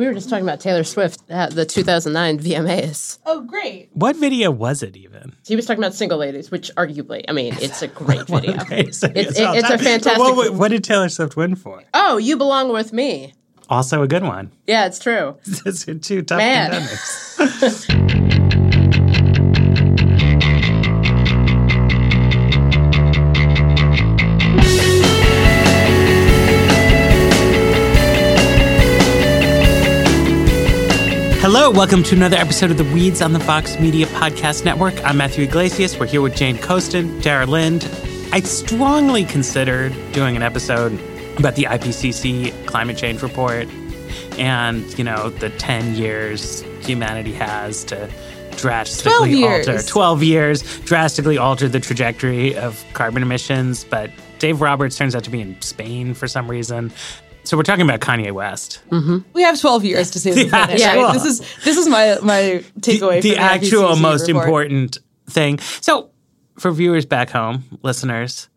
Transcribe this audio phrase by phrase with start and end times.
[0.00, 3.18] We were just talking about Taylor Swift at the 2009 VMAs.
[3.26, 3.90] Oh, great.
[3.92, 5.36] What video was it even?
[5.46, 8.58] He was talking about single ladies, which arguably, I mean, it's a great video.
[8.62, 10.16] Okay, so It's, all it's a fantastic.
[10.18, 11.82] What, what did Taylor Swift win for?
[11.92, 13.34] oh, you belong with me.
[13.68, 14.52] Also a good one.
[14.66, 15.36] Yeah, it's true.
[15.66, 16.70] It's two tough Man.
[16.70, 18.50] contenders.
[31.52, 34.94] Hello, welcome to another episode of the Weeds on the Vox Media Podcast Network.
[35.04, 35.98] I'm Matthew Yglesias.
[35.98, 37.90] We're here with Jane Coaston, Dara Lind.
[38.30, 40.92] I strongly considered doing an episode
[41.38, 43.66] about the IPCC climate change report
[44.38, 48.08] and, you know, the 10 years humanity has to
[48.56, 54.94] drastically 12 alter 12 years drastically alter the trajectory of carbon emissions, but Dave Roberts
[54.94, 56.92] turns out to be in Spain for some reason.
[57.50, 58.80] So we're talking about Kanye West.
[58.90, 59.28] Mm-hmm.
[59.32, 60.80] We have 12 years to see the Yeah, finish.
[60.82, 60.94] yeah.
[61.02, 61.12] right?
[61.12, 63.20] This is this is my my takeaway.
[63.20, 64.44] the, the from actual IPCC most report.
[64.44, 65.58] important thing.
[65.80, 66.10] So,
[66.60, 68.48] for viewers back home, listeners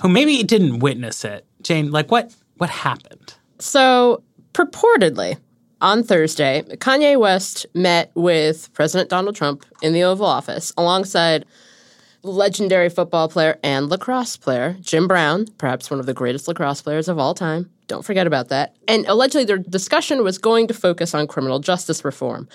[0.00, 3.34] who maybe didn't witness it, Jane, like what what happened?
[3.58, 4.22] So,
[4.54, 5.36] purportedly,
[5.82, 11.44] on Thursday, Kanye West met with President Donald Trump in the Oval Office alongside
[12.22, 17.08] legendary football player and lacrosse player Jim Brown, perhaps one of the greatest lacrosse players
[17.08, 17.68] of all time.
[17.88, 18.76] Don't forget about that.
[18.86, 22.48] And allegedly, their discussion was going to focus on criminal justice reform.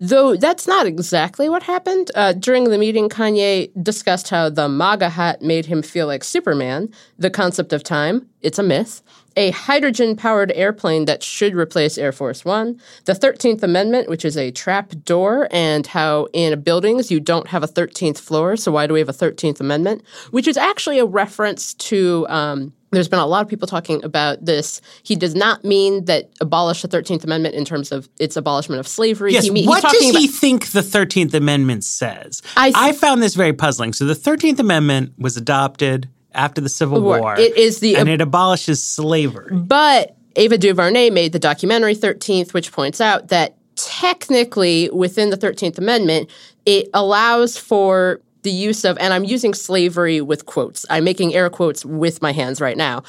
[0.00, 2.12] Though that's not exactly what happened.
[2.14, 6.88] Uh, during the meeting, Kanye discussed how the MAGA hat made him feel like Superman,
[7.18, 9.02] the concept of time, it's a myth,
[9.36, 14.36] a hydrogen powered airplane that should replace Air Force One, the 13th Amendment, which is
[14.36, 18.86] a trap door, and how in buildings you don't have a 13th floor, so why
[18.86, 20.04] do we have a 13th Amendment?
[20.30, 22.24] Which is actually a reference to.
[22.28, 24.80] Um, there's been a lot of people talking about this.
[25.02, 28.88] He does not mean that abolish the 13th Amendment in terms of its abolishment of
[28.88, 29.32] slavery.
[29.32, 32.42] Yes, he what does talking he think the 13th Amendment says?
[32.56, 33.92] I I, found this very puzzling.
[33.92, 37.20] So, the 13th Amendment was adopted after the Civil War.
[37.20, 37.38] War.
[37.38, 39.54] It is the- and it abolishes slavery.
[39.54, 45.78] But Ava DuVernay made the documentary 13th, which points out that technically within the 13th
[45.78, 46.30] Amendment,
[46.66, 51.50] it allows for the use of, and I'm using slavery with quotes, I'm making air
[51.50, 53.02] quotes with my hands right now.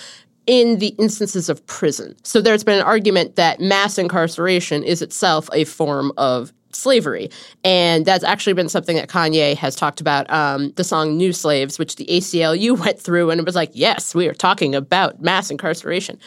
[0.48, 2.16] In the instances of prison.
[2.24, 7.30] So there's been an argument that mass incarceration is itself a form of slavery.
[7.64, 10.30] And that's actually been something that Kanye has talked about.
[10.32, 14.16] Um, the song New Slaves, which the ACLU went through, and it was like, yes,
[14.16, 16.20] we are talking about mass incarceration.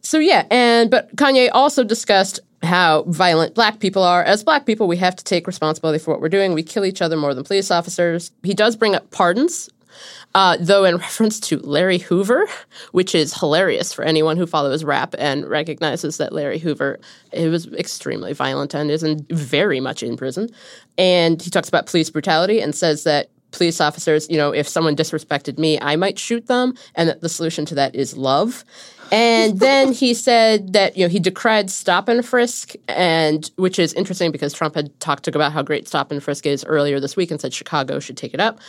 [0.00, 4.22] So yeah, and but Kanye also discussed how violent black people are.
[4.22, 6.52] As black people, we have to take responsibility for what we're doing.
[6.54, 8.30] We kill each other more than police officers.
[8.42, 9.68] He does bring up pardons.
[10.34, 12.46] Uh, though in reference to Larry Hoover,
[12.92, 17.00] which is hilarious for anyone who follows rap and recognizes that Larry Hoover
[17.32, 20.50] it was extremely violent and is in, very much in prison.
[20.98, 24.94] And he talks about police brutality and says that police officers, you know, if someone
[24.94, 28.64] disrespected me, I might shoot them, and that the solution to that is love.
[29.10, 33.92] And then he said that you know he decried stop and frisk, and which is
[33.94, 37.30] interesting because Trump had talked about how great stop and frisk is earlier this week
[37.30, 38.60] and said Chicago should take it up.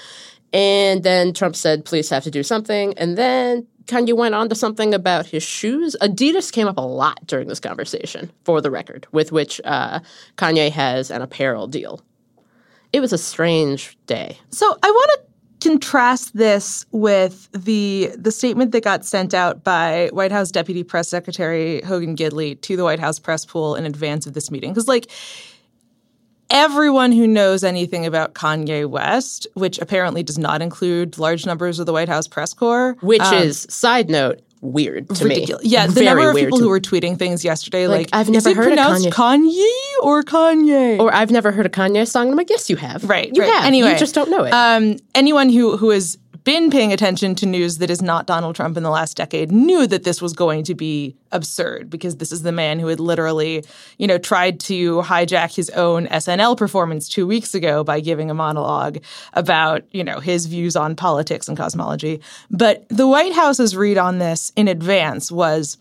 [0.51, 4.55] And then Trump said police have to do something, and then Kanye went on to
[4.55, 5.95] something about his shoes.
[6.01, 9.99] Adidas came up a lot during this conversation, for the record, with which uh,
[10.37, 12.01] Kanye has an apparel deal.
[12.93, 14.37] It was a strange day.
[14.49, 15.28] So I want to
[15.61, 21.09] contrast this with the the statement that got sent out by White House Deputy Press.
[21.09, 24.71] Secretary Hogan Gidley to the White House press pool in advance of this meeting.
[24.71, 25.09] Because like,
[26.49, 31.85] everyone who knows anything about Kanye West, which apparently does not include large numbers of
[31.85, 35.63] the White House press corps, Which um, is, side note, weird to ridiculous.
[35.63, 35.69] me.
[35.69, 38.31] Yeah, the Very number of people who were tweeting things yesterday, Like, like, I've is
[38.45, 39.67] never it heard of pronounced Kanye
[40.01, 40.99] or Kanye?
[40.99, 42.23] Or I've never heard a Kanye song.
[42.23, 43.03] And I'm like, yes, you have.
[43.09, 43.51] Right, You right.
[43.51, 43.65] have.
[43.65, 44.51] Anyway, you just don't know it.
[44.51, 48.77] Um, anyone who who has been paying attention to news that is not Donald Trump
[48.77, 52.43] in the last decade knew that this was going to be absurd because this is
[52.43, 53.63] the man who had literally,
[53.97, 58.33] you know, tried to hijack his own SNL performance two weeks ago by giving a
[58.33, 58.97] monologue
[59.33, 62.21] about, you know, his views on politics and cosmology.
[62.49, 65.77] But the White House's read on this in advance was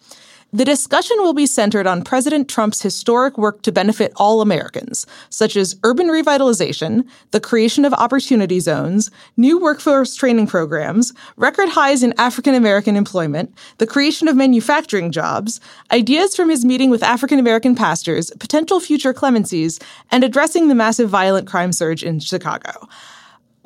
[0.51, 5.57] the discussion will be centered on President Trump's historic work to benefit all Americans, such
[5.57, 12.15] as urban revitalization, the creation of opportunity zones, new workforce training programs, record highs in
[12.17, 15.61] African American employment, the creation of manufacturing jobs,
[15.93, 19.79] ideas from his meeting with African American pastors, potential future clemencies,
[20.11, 22.89] and addressing the massive violent crime surge in Chicago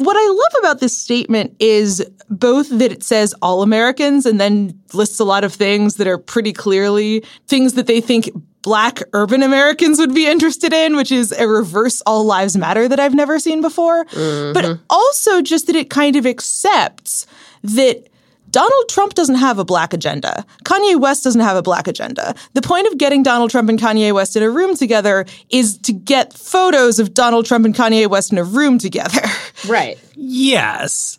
[0.05, 4.79] what I love about this statement is both that it says all Americans and then
[4.93, 8.31] lists a lot of things that are pretty clearly things that they think
[8.63, 13.01] black urban Americans would be interested in, which is a reverse all lives matter that
[13.01, 14.05] I've never seen before.
[14.05, 14.83] But mm-hmm.
[14.89, 17.27] also just that it kind of accepts
[17.63, 18.09] that
[18.53, 20.45] Donald Trump doesn't have a black agenda.
[20.65, 22.35] Kanye West doesn't have a black agenda.
[22.55, 25.93] The point of getting Donald Trump and Kanye West in a room together is to
[25.93, 29.21] get photos of Donald Trump and Kanye West in a room together.
[29.69, 29.99] right.
[30.15, 31.19] Yes.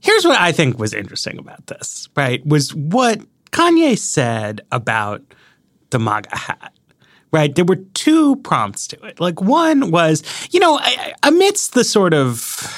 [0.00, 2.44] Here's what I think was interesting about this, right?
[2.44, 3.20] Was what
[3.52, 5.22] Kanye said about
[5.90, 6.72] the MAGA hat.
[7.32, 7.54] Right.
[7.54, 9.20] There were two prompts to it.
[9.20, 12.70] Like, one was, you know, I- I- amidst the sort of,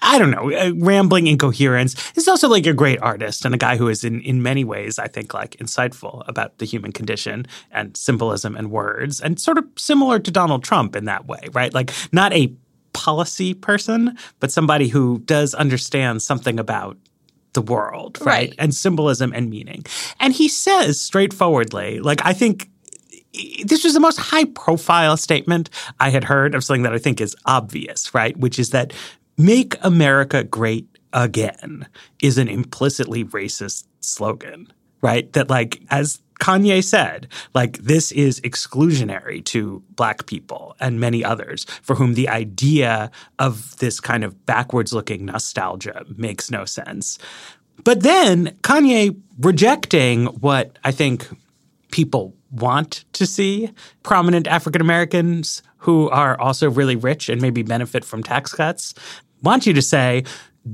[0.00, 3.76] I don't know, uh, rambling incoherence, he's also like a great artist and a guy
[3.76, 7.96] who is, in, in many ways, I think, like insightful about the human condition and
[7.96, 11.74] symbolism and words, and sort of similar to Donald Trump in that way, right?
[11.74, 12.52] Like, not a
[12.92, 16.96] policy person, but somebody who does understand something about
[17.54, 18.26] the world, right?
[18.26, 18.54] Right.
[18.58, 19.84] And symbolism and meaning.
[20.20, 22.68] And he says straightforwardly, like, I think
[23.64, 27.20] this was the most high profile statement I had heard of something that I think
[27.20, 28.36] is obvious, right?
[28.36, 28.92] Which is that
[29.38, 31.86] make America great again
[32.22, 34.70] is an implicitly racist slogan,
[35.00, 35.32] right?
[35.32, 41.64] That, like, as Kanye said, like, this is exclusionary to black people and many others
[41.82, 47.18] for whom the idea of this kind of backwards looking nostalgia makes no sense.
[47.84, 51.28] But then Kanye rejecting what I think
[51.90, 53.70] people want to see
[54.02, 58.94] prominent African Americans who are also really rich and maybe benefit from tax cuts
[59.42, 60.24] want you to say,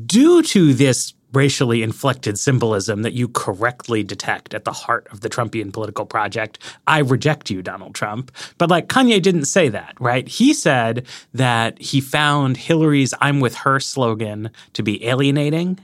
[0.07, 5.29] due to this racially inflected symbolism that you correctly detect at the heart of the
[5.29, 8.31] Trumpian political project, I reject you, Donald Trump.
[8.57, 10.29] But like Kanye didn't say that, right?
[10.29, 15.81] He said that he found Hillary's I'm with her slogan to be alienating.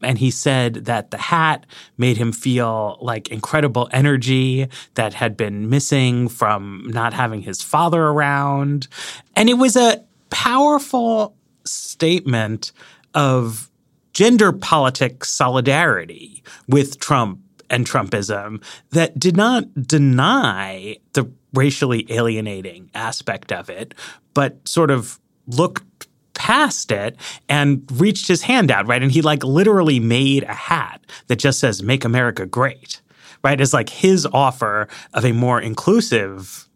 [0.00, 1.66] And he said that the hat
[1.96, 8.04] made him feel like incredible energy that had been missing from not having his father
[8.04, 8.86] around.
[9.34, 11.34] And it was a powerful
[11.70, 12.72] statement
[13.14, 13.70] of
[14.12, 23.52] gender politics solidarity with Trump and Trumpism that did not deny the racially alienating aspect
[23.52, 23.94] of it,
[24.34, 27.16] but sort of looked past it
[27.48, 29.02] and reached his hand out, right?
[29.02, 33.00] And he like literally made a hat that just says "Make America Great,"
[33.42, 33.60] right?
[33.60, 36.68] It's like his offer of a more inclusive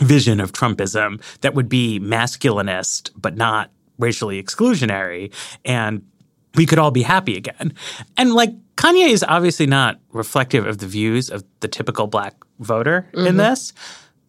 [0.00, 5.32] vision of Trumpism that would be masculinist but not racially exclusionary,
[5.64, 6.02] and
[6.54, 7.74] we could all be happy again.
[8.16, 13.08] And like Kanye is obviously not reflective of the views of the typical black voter
[13.12, 13.36] in mm-hmm.
[13.36, 13.72] this.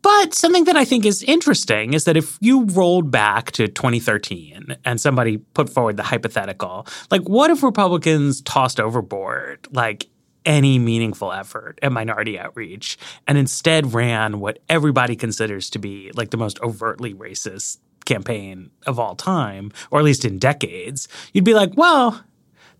[0.01, 4.77] But something that I think is interesting is that if you rolled back to 2013
[4.85, 10.07] and somebody put forward the hypothetical, like what if Republicans tossed overboard like
[10.45, 12.97] any meaningful effort at minority outreach
[13.27, 17.77] and instead ran what everybody considers to be like the most overtly racist
[18.09, 22.21] campaign of all time, or at least in decades, you'd be like, well,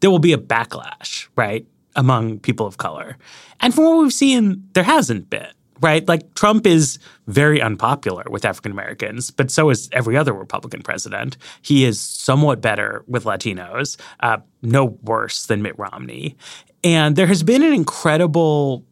[0.01, 3.17] there will be a backlash, right, among people of color.
[3.61, 6.07] And from what we've seen, there hasn't been, right?
[6.07, 11.37] Like Trump is very unpopular with African Americans, but so is every other Republican president.
[11.61, 16.35] He is somewhat better with Latinos, uh, no worse than Mitt Romney.
[16.83, 18.85] And there has been an incredible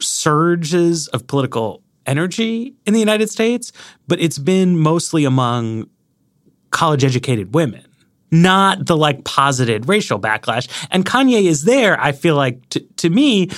[0.00, 3.72] surges of political energy in the United States,
[4.08, 5.88] but it's been mostly among
[6.70, 7.86] college educated women,
[8.30, 10.68] not the like posited racial backlash.
[10.90, 13.48] And Kanye is there, I feel like, to, to me,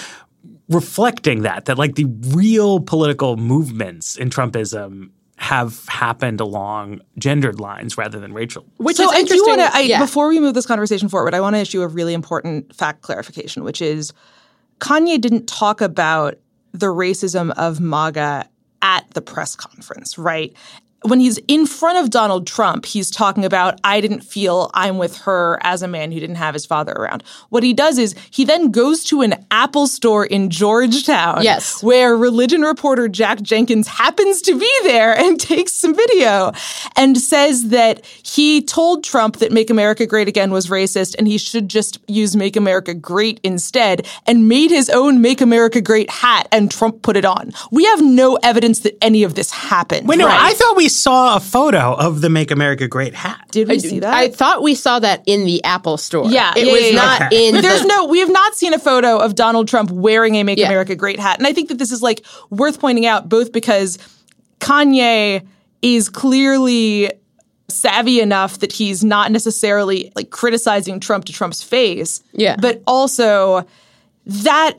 [0.68, 7.98] reflecting that, that like the real political movements in Trumpism have happened along gendered lines
[7.98, 8.64] rather than racial.
[8.76, 9.98] Which so is I do want to, yeah.
[9.98, 13.64] before we move this conversation forward, I want to issue a really important fact clarification,
[13.64, 14.12] which is
[14.78, 16.38] Kanye didn't talk about
[16.72, 18.48] the racism of MAGA
[18.80, 20.54] at the press conference, right?
[21.04, 25.16] When he's in front of Donald Trump, he's talking about, I didn't feel I'm with
[25.18, 27.24] her as a man who didn't have his father around.
[27.48, 31.82] What he does is he then goes to an Apple store in Georgetown, Yes.
[31.82, 36.52] where religion reporter Jack Jenkins happens to be there and takes some video
[36.96, 41.38] and says that he told Trump that Make America Great Again was racist and he
[41.38, 46.48] should just use Make America Great instead and made his own Make America Great hat
[46.52, 47.52] and Trump put it on.
[47.70, 50.06] We have no evidence that any of this happened.
[50.08, 50.40] Wait, no, right?
[50.50, 53.46] I thought we saw a photo of the Make America Great hat.
[53.50, 54.12] Did we see that?
[54.12, 56.26] I thought we saw that in the Apple store.
[56.30, 56.94] Yeah, it yeah, was yeah, yeah.
[56.94, 57.48] not Okay.
[57.48, 57.60] in.
[57.60, 60.58] There's the, no, we have not seen a photo of Donald Trump wearing a Make
[60.58, 60.66] Yeah.
[60.66, 61.38] America Great hat.
[61.38, 63.98] And I think that this is like worth pointing out both because
[64.60, 65.46] Kanye
[65.82, 67.10] is clearly
[67.68, 72.22] savvy enough that he's not necessarily like criticizing Trump to Trump's face.
[72.32, 72.56] Yeah.
[72.60, 73.66] But also
[74.26, 74.74] that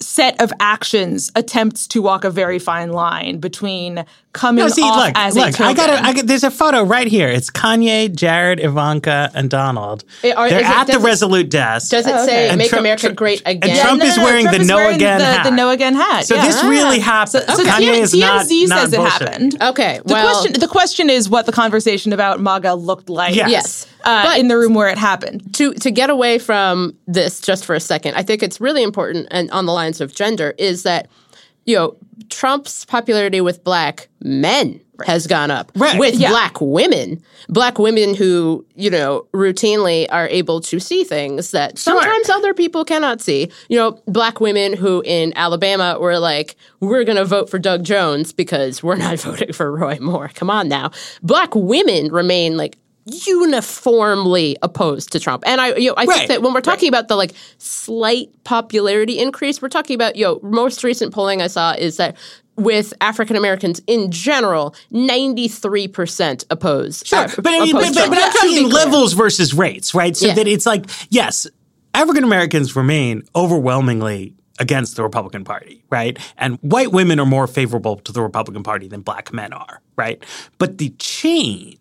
[0.00, 4.96] set of actions attempts to walk a very fine line between coming No, see, off
[4.96, 5.48] look, as look.
[5.48, 5.66] a token.
[5.66, 6.02] I got it.
[6.02, 6.26] I got.
[6.26, 7.28] There's a photo right here.
[7.28, 10.04] It's Kanye, Jared, Ivanka, and Donald.
[10.24, 11.90] Eh, are- They're is it- at the does it- Resolute desk.
[11.90, 12.48] does it Oh, say okay.
[12.48, 13.80] And "Make Trump- America Trump- Great and Again"?
[13.84, 15.44] Trump is wearing Trump the is no wearing again the, hat.
[15.44, 16.26] the no again hat.
[16.26, 16.46] so yeah.
[16.46, 17.44] this really happened.
[17.48, 19.10] So Kanye is not, TMZ not says it bullshitting.
[19.10, 19.62] happened.
[19.62, 23.34] Okay, The well, question the question is what the conversation about MAGA looked like.
[23.34, 23.50] Yes.
[23.50, 23.86] Yes.
[24.04, 25.42] Uh, But- in the room where it happened.
[25.54, 29.28] to to get away from this just for a second, I think it's really important
[29.30, 31.06] and on the lines of gender is that
[31.64, 31.96] you know
[32.28, 35.72] Trump's popularity with black men has gone up.
[35.74, 35.98] Right.
[35.98, 36.28] With Yeah.
[36.30, 42.30] black women, black women who you know routinely are able to see things that sometimes
[42.30, 43.50] other people cannot see.
[43.68, 47.82] You know, black women who in Alabama were like, "We're going to vote for Doug
[47.84, 50.90] Jones because we're not voting for Roy Moore." Come on now,
[51.22, 55.42] black women remain like uniformly opposed to Trump.
[55.46, 58.28] And I you know, I Right, think that when we're talking about the like slight
[58.44, 62.16] popularity increase, we're talking about, you know, most recent polling I saw is that
[62.56, 67.02] with African Americans in general, 93% oppose.
[67.06, 68.84] Sure, uh, but I mean, but, but, but I'm Just to be talking clear.
[68.84, 70.16] levels versus rates, right?
[70.16, 70.34] So Yeah.
[70.34, 71.46] that it's like, yes,
[71.94, 76.18] African Americans remain overwhelmingly against the Republican Party, right?
[76.36, 80.22] And white women are more favorable to the Republican Party than black men are, right?
[80.58, 81.78] But the change,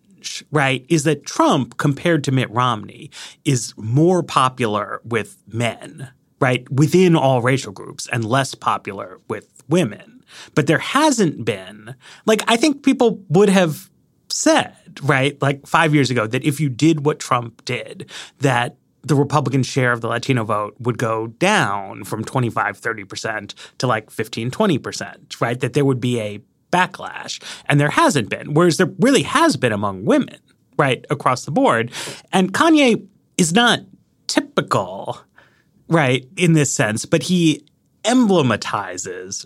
[0.51, 3.11] right, is that Trump, compared to Mitt Romney,
[3.45, 6.09] is more popular with men,
[6.39, 10.23] right, within all racial groups and less popular with women.
[10.55, 13.89] But there hasn't been, like, I think people would have
[14.29, 18.09] said, right, like five years ago, that if you did what Trump did,
[18.39, 23.87] that the Republican share of the Latino vote would go down from 25, 30% to
[23.87, 25.59] like 15, 20%, right?
[25.59, 26.39] That there would be a
[26.71, 27.41] backlash.
[27.65, 30.39] And there hasn't been, whereas there really has been among women,
[30.77, 31.91] right, across the board.
[32.31, 33.05] And Kanye
[33.37, 33.81] is not
[34.27, 35.19] typical,
[35.87, 37.65] right, in this sense, but he
[38.03, 39.45] emblematizes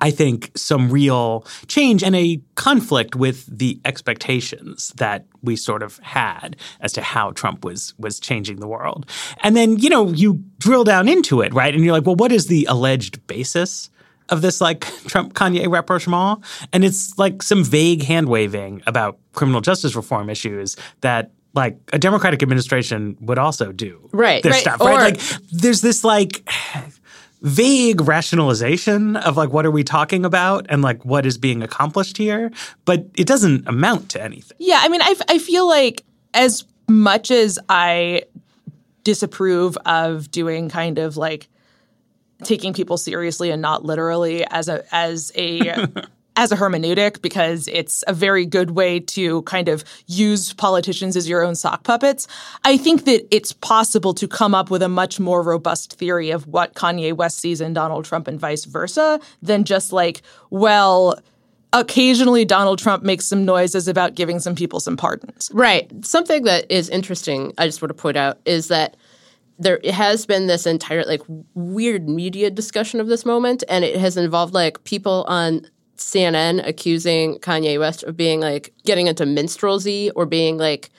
[0.00, 5.98] I think, some real change and a conflict with the expectations that we sort of
[5.98, 9.06] had as to how Trump was was changing the world.
[9.42, 11.74] And then, you know, you drill down into it, right?
[11.74, 13.90] And you're like, well, what is the alleged basis
[14.30, 16.44] of this like Trump Kanye rapprochement?
[16.72, 21.98] And it's like some vague hand waving about criminal justice reform issues that like a
[21.98, 24.54] Democratic administration would also do Right, right.
[24.54, 24.92] stuff, right?
[24.94, 25.20] Or- like
[25.50, 26.48] there's this like
[27.42, 32.16] vague rationalization of like what are we talking about and like what is being accomplished
[32.18, 32.50] here,
[32.84, 34.56] but it doesn't amount to anything.
[34.60, 38.24] Yeah, I mean, I, I feel like as much as I
[39.04, 41.48] disapprove of doing kind of like
[42.44, 45.86] taking people seriously and not literally as a as a
[46.36, 51.28] as a hermeneutic because it's a very good way to kind of use politicians as
[51.28, 52.26] your own sock puppets.
[52.64, 56.46] I think that it's possible to come up with a much more robust theory of
[56.46, 61.20] what Kanye West sees in Donald Trump and vice versa than just like, well,
[61.72, 65.50] occasionally Donald Trump makes some noises about giving some people some pardons.
[65.52, 65.90] Right.
[66.04, 68.96] Something that is interesting, I just want to point out, is that
[69.60, 71.20] there has been this entire like
[71.54, 75.66] weird media discussion of this moment, and it has involved like people on
[75.98, 80.90] CNN accusing Kanye West of being like getting into minstrelsy or being like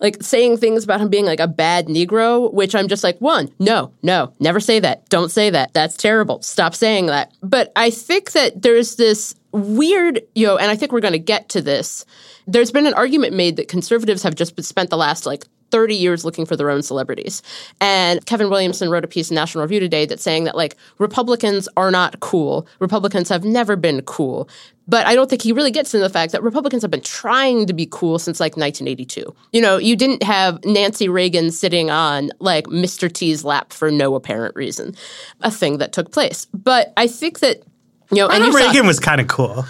[0.00, 3.50] like saying things about him being like a bad Negro, which I'm just like, one,
[3.58, 5.08] no, no, never say that.
[5.08, 5.72] Don't say that.
[5.72, 6.40] That's terrible.
[6.42, 7.32] Stop saying that.
[7.42, 11.18] But I think that there's this weird, you know, and I think we're going to
[11.18, 12.04] get to this.
[12.46, 16.24] There's been an argument made that conservatives have just spent the last like 30 years
[16.24, 17.42] looking for their own celebrities.
[17.80, 21.68] And Kevin Williamson wrote a piece in National Review today that's saying that like Republicans
[21.76, 22.66] are not cool.
[22.78, 24.48] Republicans have never been cool.
[24.86, 27.66] But I don't think he really gets into the fact that Republicans have been trying
[27.66, 29.34] to be cool since like 1982.
[29.52, 33.12] You know, you didn't have Nancy Reagan sitting on like Mr.
[33.12, 34.94] T's lap for no apparent reason,
[35.42, 36.46] a thing that took place.
[36.54, 37.62] But I think that
[38.10, 39.66] you know, and Ronald you saw- Reagan was kind of cool.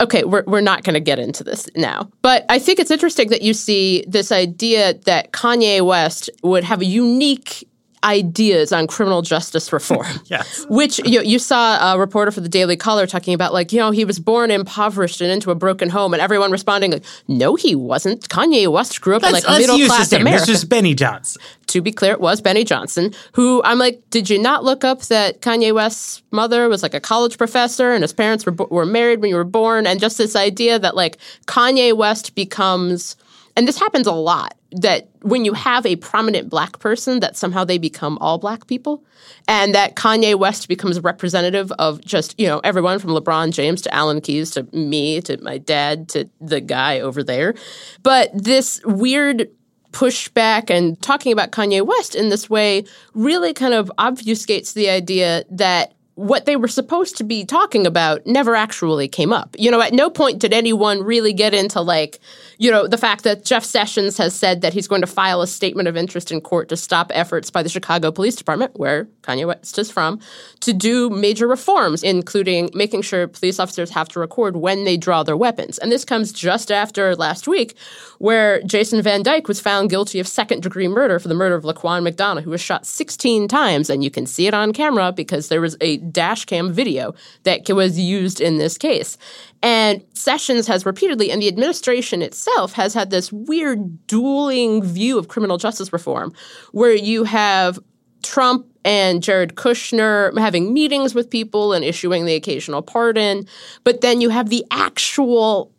[0.00, 2.08] Okay, we're, we're not going to get into this now.
[2.22, 6.80] But I think it's interesting that you see this idea that Kanye West would have
[6.80, 7.67] a unique
[8.04, 10.06] ideas on criminal justice reform.
[10.28, 10.66] Yes.
[10.68, 13.90] Which you, you saw a reporter for the Daily Caller talking about, like, you know,
[13.90, 17.74] he was born impoverished and into a broken home, and everyone responding, like, no, he
[17.74, 18.28] wasn't.
[18.28, 20.12] Kanye West grew up in Let's, like let's middle class.
[20.12, 21.40] America This is Benny Johnson.
[21.68, 25.02] to be clear, it was Benny Johnson, who I'm like, did you not look up
[25.02, 29.20] that Kanye West's mother was like a college professor and his parents were, were married
[29.20, 29.86] when you were born?
[29.86, 33.16] And just this idea that like Kanye West becomes,
[33.58, 37.64] and this happens a lot, that when you have a prominent black person, that somehow
[37.64, 39.02] they become all black people.
[39.48, 43.82] And that Kanye West becomes a representative of just, you know, everyone from LeBron James
[43.82, 47.56] to Alan Keyes to me to my dad to the guy over there.
[48.04, 49.50] But this weird
[49.90, 52.84] pushback and talking about Kanye West in this way
[53.14, 58.26] really kind of obfuscates the idea that what they were supposed to be talking about
[58.26, 59.54] never actually came up.
[59.56, 62.18] You know, at no point did anyone really get into like,
[62.58, 65.46] you know, the fact that Jeff Sessions has said that he's going to file a
[65.46, 69.46] statement of interest in court to stop efforts by the Chicago Police Department, where Kanye
[69.46, 70.18] West is from,
[70.58, 75.22] to do major reforms, including making sure police officers have to record when they draw
[75.22, 75.78] their weapons.
[75.78, 77.76] And this comes just after last week,
[78.18, 81.62] where Jason Van Dyke was found guilty of second degree murder for the murder of
[81.62, 83.88] Laquan McDonald, who was shot 16 times.
[83.88, 87.68] And you can see it on camera because there was a dash cam video that
[87.70, 89.18] was used in this case.
[89.62, 95.28] And Sessions has repeatedly, and the administration itself has had this weird dueling view of
[95.28, 96.32] criminal justice reform,
[96.72, 97.78] where you have
[98.22, 103.46] Trump and Jared Kushner having meetings with people and issuing the occasional pardon,
[103.84, 105.72] but then you have the actual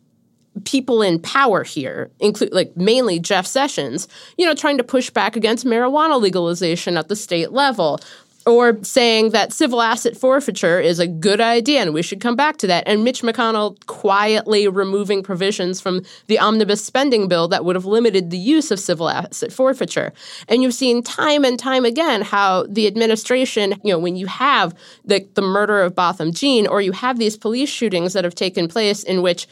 [0.64, 5.36] people in power here, include like mainly Jeff Sessions, you know, trying to push back
[5.36, 8.00] against marijuana legalization at the state level.
[8.46, 12.56] Or saying that civil asset forfeiture is a good idea and we should come back
[12.58, 12.84] to that.
[12.86, 18.30] And Mitch McConnell quietly removing provisions from the omnibus spending bill that would have limited
[18.30, 20.12] the use of civil asset forfeiture.
[20.48, 24.74] And you've seen time and time again how the administration, you know, when you have
[25.04, 28.68] the, the murder of Botham Jean or you have these police shootings that have taken
[28.68, 29.46] place in which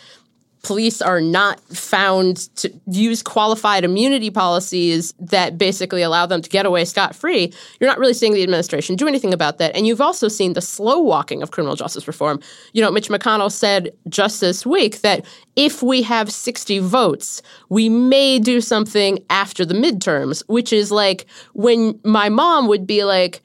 [0.62, 6.66] police are not found to use qualified immunity policies that basically allow them to get
[6.66, 9.74] away scot free, you're not really seeing the administration do anything about that.
[9.76, 12.40] And you've also seen the slow walking of criminal justice reform.
[12.72, 15.24] You know, Mitch McConnell said just this week that
[15.56, 21.26] if we have 60 votes, we may do something after the midterms, which is like
[21.54, 23.42] when my mom would be like,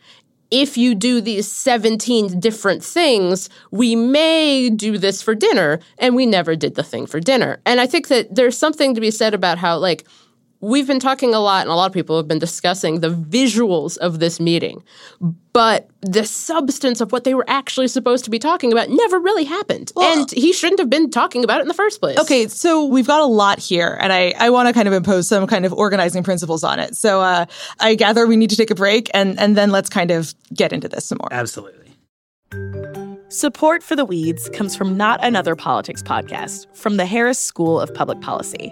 [0.53, 5.79] if you do these 17 different things, we may do this for dinner.
[5.97, 7.59] And we never did the thing for dinner.
[7.65, 10.05] And I think that there's something to be said about how, like,
[10.63, 13.97] we've been talking a lot, and a lot of people have been discussing the visuals
[13.97, 14.81] of this meeting,
[15.51, 19.43] but the substance of what they were actually supposed to be talking about never really
[19.43, 19.91] happened.
[20.01, 22.17] and he shouldn't have been talking about it in the first place.
[22.17, 25.27] Okay, so we've got a lot here, and I, I want to kind of impose
[25.27, 26.95] some kind of organizing principles on it.
[26.95, 27.45] So uh,
[27.79, 30.71] I gather we need to take a break, and, and then let's kind of get
[30.71, 31.31] into this some more.
[31.31, 31.79] Absolutely.
[33.27, 37.93] Support for the Weeds comes from Not Another Politics podcast from the Harris School of
[37.93, 38.71] Public Policy.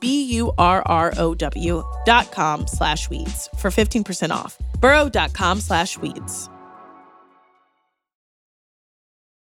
[0.00, 4.56] B-U-R-R-O-W dot com slash weeds for 15% off.
[4.80, 6.48] burrow.com slash weeds.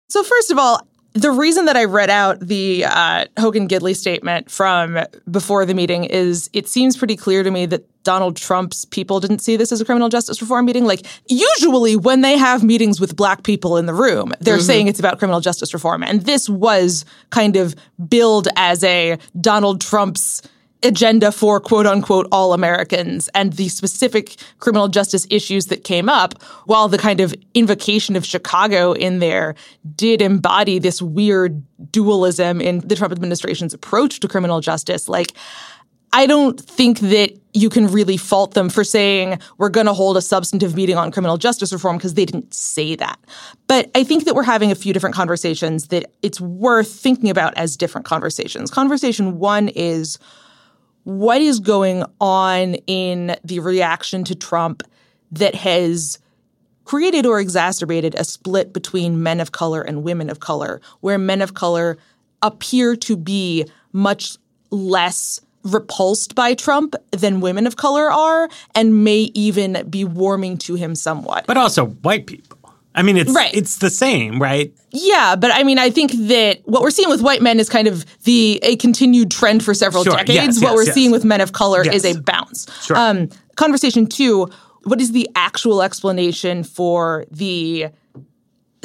[0.08, 4.50] So first of all, the reason that I read out the uh, Hogan Gidley statement
[4.50, 4.98] from
[5.30, 9.40] before the meeting is it seems pretty clear to me that Donald Trump's people didn't
[9.40, 10.84] see this as a criminal justice reform meeting.
[10.84, 14.64] Like, usually when they have meetings with black people in the room, they're mm-hmm.
[14.64, 16.02] saying it's about criminal justice reform.
[16.02, 17.74] And this was kind of
[18.08, 20.42] billed as a Donald Trump's
[20.82, 26.42] agenda for quote unquote all Americans and the specific criminal justice issues that came up,
[26.66, 29.54] while the kind of invocation of Chicago in there
[29.94, 35.08] did embody this weird dualism in the Trump administration's approach to criminal justice.
[35.08, 35.32] Like,
[36.12, 40.16] I don't think that you can really fault them for saying we're going to hold
[40.16, 43.18] a substantive meeting on criminal justice reform because they didn't say that.
[43.66, 47.54] But I think that we're having a few different conversations that it's worth thinking about
[47.56, 48.70] as different conversations.
[48.70, 50.18] Conversation one is
[51.06, 54.82] what is going on in the reaction to Trump
[55.30, 56.18] that has
[56.84, 61.42] created or exacerbated a split between men of color and women of color, where men
[61.42, 61.96] of color
[62.42, 64.36] appear to be much
[64.70, 70.74] less repulsed by Trump than women of color are and may even be warming to
[70.74, 71.46] him somewhat.
[71.46, 72.55] But also white people.
[72.96, 73.54] I mean, it's right.
[73.54, 74.74] it's the same, right?
[74.90, 77.86] Yeah, but I mean, I think that what we're seeing with white men is kind
[77.86, 80.16] of the a continued trend for several sure.
[80.16, 80.56] decades.
[80.56, 80.94] Yes, what yes, we're yes.
[80.94, 82.66] seeing with men of color is a bounce.
[82.82, 82.96] Sure.
[82.96, 84.48] Um, conversation two:
[84.84, 87.88] What is the actual explanation for the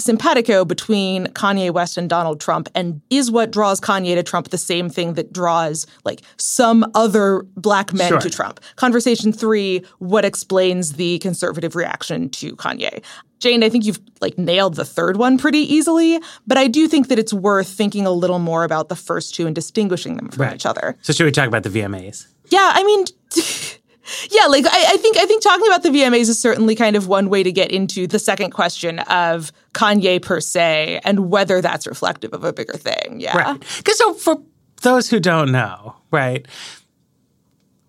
[0.02, 2.70] simpatico between Kanye West and Donald Trump?
[2.76, 7.44] And is what draws Kanye to Trump the same thing that draws like some other
[7.56, 8.20] black men sure.
[8.20, 8.60] to Trump?
[8.76, 13.04] Conversation three, what explains the conservative reaction to Kanye?
[13.42, 17.08] Jane, I think you've like nailed the third one pretty easily, but I do think
[17.08, 20.44] that it's worth thinking a little more about the first two and distinguishing them from
[20.44, 20.56] right.
[20.56, 20.96] each other.
[21.02, 22.28] So should we talk about the VMAs?
[22.50, 23.06] Yeah, I mean
[24.30, 27.08] Yeah, like I, I, think I think talking about the VMAs is certainly kind of
[27.08, 31.88] one way to get into the second question of Kanye per se and whether that's
[31.88, 33.20] reflective of a bigger thing.
[33.20, 33.38] Yeah.
[33.38, 33.60] Right.
[33.78, 34.42] Because so for
[34.82, 36.48] those who don't know, right,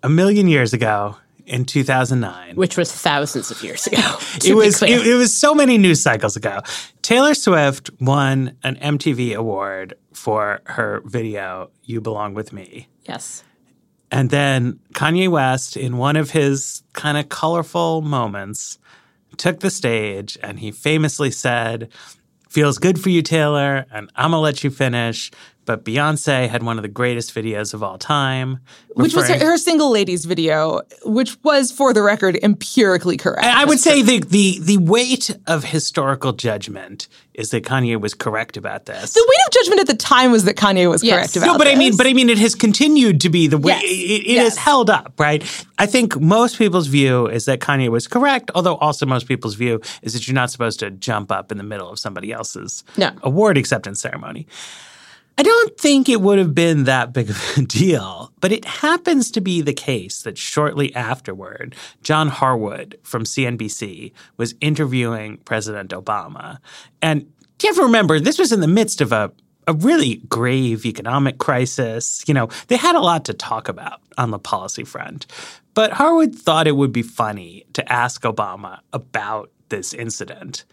[0.02, 3.98] a million years ago in 2009, which was thousands of years ago.
[4.44, 6.60] it was it, it was so many news cycles ago.
[7.02, 13.44] Taylor Swift won an MTV award for her video "You Belong with Me." Yes.
[14.12, 18.78] And then Kanye West, in one of his kind of colorful moments,
[19.38, 21.88] took the stage and he famously said,
[22.50, 25.30] Feels good for you, Taylor, and I'm gonna let you finish.
[25.64, 28.58] But Beyonce had one of the greatest videos of all time,
[28.94, 33.44] which was her, her, single ladies video, which was, for the record, empirically correct.
[33.44, 38.56] I would say the, the the weight of historical judgment is that Kanye was correct
[38.56, 39.12] about this.
[39.12, 41.14] The weight of judgment at the time was that Kanye was yes.
[41.14, 41.46] correct about.
[41.46, 41.74] No, but this.
[41.74, 43.84] I mean, but I mean, it has continued to be the way yes.
[43.84, 44.44] it, it yes.
[44.44, 45.42] has held up, right?
[45.78, 49.80] I think most people's view is that Kanye was correct, although also most people's view
[50.02, 53.12] is that you're not supposed to jump up in the middle of somebody else's no.
[53.22, 54.46] award acceptance ceremony.
[55.38, 59.30] I don't think it would have been that big of a deal, but it happens
[59.32, 66.58] to be the case that shortly afterward, John Harwood from CNBC was interviewing President Obama.
[67.00, 69.32] And do you to remember, this was in the midst of a,
[69.66, 72.24] a really grave economic crisis.
[72.26, 75.26] You know, they had a lot to talk about on the policy front.
[75.74, 80.64] But Harwood thought it would be funny to ask Obama about this incident.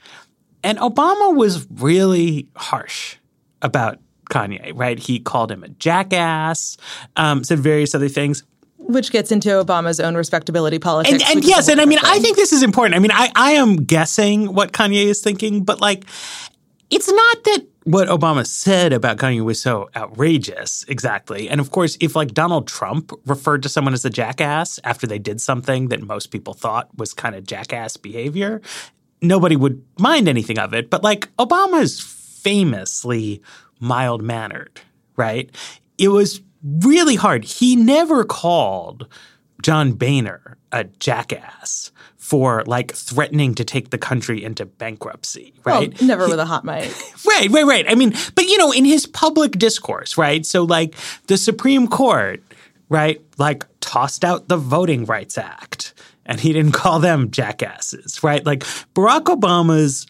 [0.63, 3.17] And Obama was really harsh
[3.61, 4.97] about Kanye, right?
[4.97, 6.77] He called him a jackass,
[7.15, 8.43] um, said various other things.
[8.77, 11.23] Which gets into Obama's own respectability politics.
[11.23, 12.09] And, and yes, and I mean, thing.
[12.09, 12.95] I think this is important.
[12.95, 16.05] I mean, I, I am guessing what Kanye is thinking, but like,
[16.89, 21.49] it's not that what Obama said about Kanye was so outrageous, exactly.
[21.49, 25.19] And of course, if like Donald Trump referred to someone as a jackass after they
[25.19, 28.61] did something that most people thought was kind of jackass behavior,
[29.21, 30.89] nobody would mind anything of it.
[30.89, 33.41] But like, Obama is famously
[33.79, 34.81] mild mannered,
[35.15, 35.49] right?
[35.97, 37.43] It was really hard.
[37.45, 39.07] He never called
[39.61, 45.99] John Boehner a jackass for like threatening to take the country into bankruptcy, right?
[46.01, 46.91] Never with a hot mic.
[47.27, 47.85] Right, right, right.
[47.87, 50.45] I mean, but you know, in his public discourse, right?
[50.45, 50.95] So like
[51.27, 52.43] the Supreme Court,
[52.89, 55.93] right, like tossed out the Voting Rights Act
[56.25, 58.45] and he didn't call them jackasses, right?
[58.45, 58.61] Like
[58.93, 60.05] Barack Obama's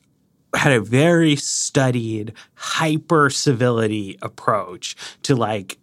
[0.56, 5.78] had a very studied hyper civility approach to like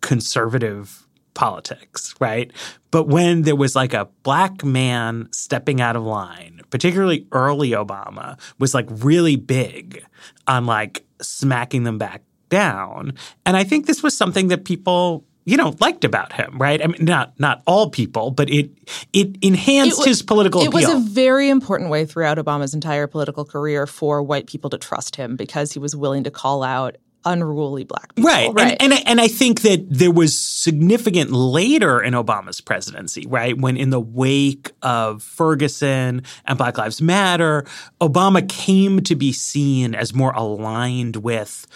[0.00, 2.52] conservative politics, right?
[2.90, 8.38] But when there was like a black man stepping out of line, particularly early Obama,
[8.58, 10.04] was like really big
[10.46, 13.14] on like smacking them back down.
[13.46, 16.82] And I think this was something that people you know liked about him, right?
[16.82, 18.70] I mean, not not all people, but it
[19.12, 23.06] it enhanced It wa- his political It was a very important way throughout Obama's entire
[23.06, 26.96] political career for white people to trust him because he was willing to call out
[27.24, 28.28] unruly black people.
[28.28, 28.52] Right.
[28.52, 28.76] Right.
[28.80, 33.56] And, and, and I think that there was significant later in Obama's presidency, right?
[33.56, 37.64] When in the wake of Ferguson and Black Lives Matter,
[38.00, 41.66] Obama came to be seen as more aligned with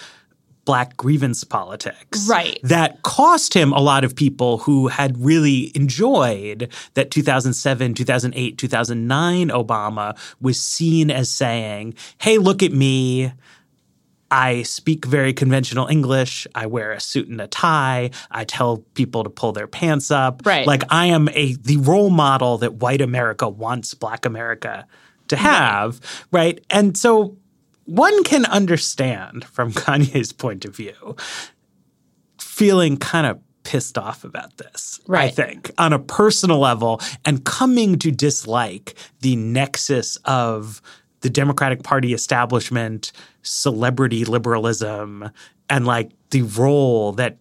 [0.66, 2.28] black grievance politics.
[2.28, 2.60] Right.
[2.62, 9.48] That cost him a lot of people who had really enjoyed that 2007, 2008, 2009
[9.48, 13.32] Obama was seen as saying, hey, look at me.
[14.28, 16.48] I speak very conventional English.
[16.52, 18.10] I wear a suit and a tie.
[18.28, 20.42] I tell people to pull their pants up.
[20.44, 20.66] Right.
[20.66, 24.84] Like I am a the role model that white America wants black America
[25.28, 26.00] to have,
[26.32, 26.64] right?
[26.70, 27.36] And so
[27.86, 31.16] one can understand from Kanye's point of view
[32.38, 35.24] feeling kind of pissed off about this, right.
[35.24, 40.80] I think, on a personal level and coming to dislike the nexus of
[41.20, 43.10] the Democratic Party establishment,
[43.42, 45.30] celebrity liberalism,
[45.68, 47.38] and like the role that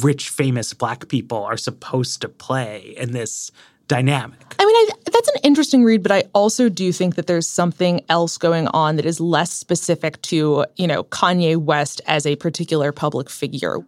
[0.00, 3.50] rich, famous black people are supposed to play in this
[3.88, 4.54] dynamic.
[4.58, 8.00] I mean, I, that's an interesting read, but I also do think that there's something
[8.08, 12.90] else going on that is less specific to, you know, Kanye West as a particular
[12.90, 13.78] public figure.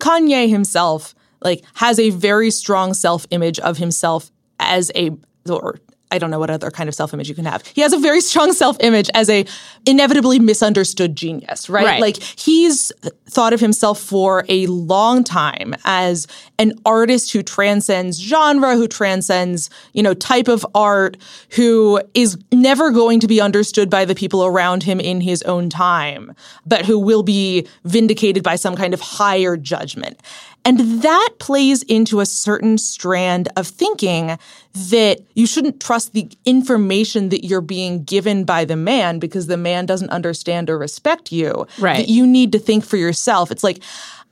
[0.00, 5.10] Kanye himself, like, has a very strong self-image of himself as a,
[5.48, 5.78] or
[6.14, 7.66] I don't know what other kind of self-image you can have.
[7.66, 9.44] He has a very strong self-image as a
[9.84, 11.84] inevitably misunderstood genius, right?
[11.84, 12.00] Right.
[12.00, 12.92] Like he's
[13.28, 19.70] thought of himself for a long time as an artist who transcends genre, who transcends,
[19.92, 21.16] you know, type of art,
[21.50, 25.68] who is never going to be understood by the people around him in his own
[25.68, 26.32] time,
[26.64, 30.20] but who will be vindicated by some kind of higher judgment.
[30.64, 34.38] And that plays into a certain strand of thinking
[34.72, 39.58] that you shouldn't trust the information that you're being given by the man because the
[39.58, 41.66] man doesn't understand or respect you.
[41.78, 41.98] Right.
[41.98, 43.50] That you need to think for yourself.
[43.50, 43.82] It's like,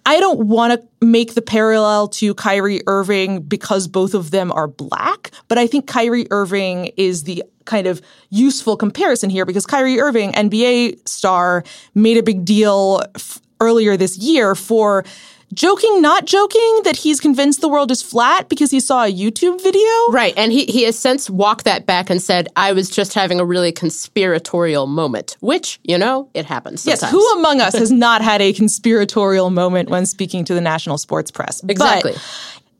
[0.05, 4.67] I don't want to make the parallel to Kyrie Irving because both of them are
[4.67, 10.01] black, but I think Kyrie Irving is the kind of useful comparison here because Kyrie
[10.01, 11.63] Irving, NBA star,
[11.95, 15.05] made a big deal f- earlier this year for
[15.53, 19.63] joking, not joking, that he's convinced the world is flat because he saw a YouTube
[19.63, 20.11] video.
[20.11, 20.35] Right.
[20.37, 23.45] And he, he has since walked that back and said, I was just having a
[23.45, 26.87] really conspiratorial moment, which, you know, it happens.
[26.87, 30.99] Yes, who among us has not had a conspiratorial moment when speaking to the national
[30.99, 31.61] sports press?
[31.61, 32.15] But Exactly.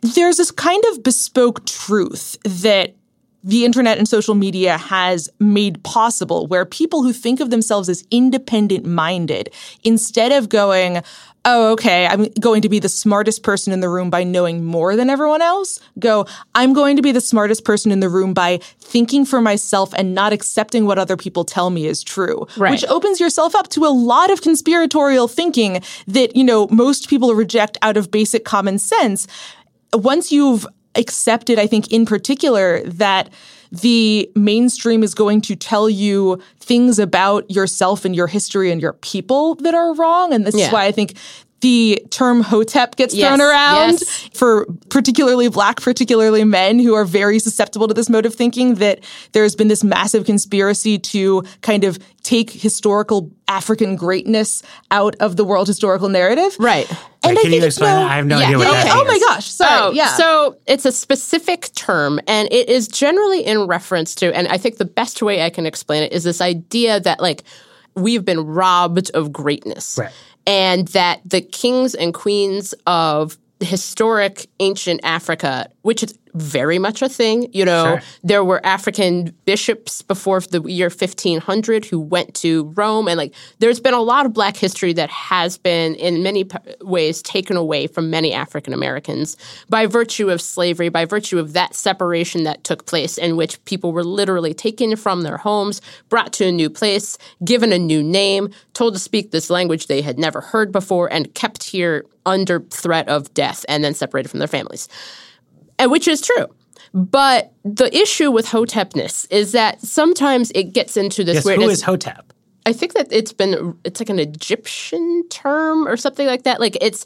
[0.03, 2.95] there's this kind of bespoke truth that
[3.45, 8.05] the internet and social media has made possible where people who think of themselves as
[8.11, 9.53] independent minded,
[9.83, 11.03] instead of going,
[11.45, 14.95] oh, okay, I'm going to be the smartest person in the room by knowing more
[14.95, 16.25] than everyone else, go,
[16.55, 20.15] I'm going to be the smartest person in the room by thinking for myself and
[20.15, 22.47] not accepting what other people tell me is true.
[22.57, 22.71] Right.
[22.71, 27.35] Which opens yourself up to a lot of conspiratorial thinking that, you know, most people
[27.35, 29.27] reject out of basic common sense
[29.93, 33.31] once you've accepted, I think, in particular, that
[33.71, 38.93] the mainstream is going to tell you things about yourself and your history and your
[38.95, 40.33] people that are wrong.
[40.33, 40.67] And this Yeah.
[40.67, 41.15] is why I think
[41.63, 44.29] the term hotep gets Yes, thrown around yes.
[44.35, 49.01] for particularly black, particularly men who are very susceptible to this mode of thinking that
[49.33, 55.45] there's been this massive conspiracy to kind of take historical African greatness out of the
[55.45, 56.55] world historical narrative.
[56.59, 56.89] Right.
[57.25, 58.11] And Wait, I can you think it's explain no- that?
[58.11, 58.93] I have no yeah, idea what yeah, that yeah.
[58.97, 59.81] Oh my gosh, sorry.
[59.83, 60.09] Oh, yeah.
[60.17, 64.79] So it's a specific term, and it is generally in reference to, and I think
[64.79, 67.45] the best way I can explain it is this idea that like
[67.95, 70.11] we've been robbed of greatness, Right.
[70.47, 77.09] And that the kings and queens of historic ancient Africa, which is very much a
[77.09, 77.49] thing.
[77.53, 78.03] You know, Sure.
[78.25, 83.09] there were African bishops before the year 1500 who went to Rome.
[83.09, 86.57] And like, there's been a lot of Black history that has been, in many p-
[86.81, 89.37] ways, taken away from many African Americans
[89.69, 93.93] by virtue of slavery, by virtue of that separation that took place, in which people
[93.93, 98.49] were literally taken from their homes, brought to a new place, given a new name,
[98.73, 103.09] told to speak this language they had never heard before, and kept here under threat
[103.09, 104.89] of death and then separated from their families
[105.83, 106.47] and which is true.
[106.95, 111.61] But the issue with hotepness is that sometimes it gets into this Yes, weird.
[111.61, 112.33] who is Hotep?
[112.67, 116.61] I think that it's been it's like an Egyptian term or something like that.
[116.61, 117.05] Like it's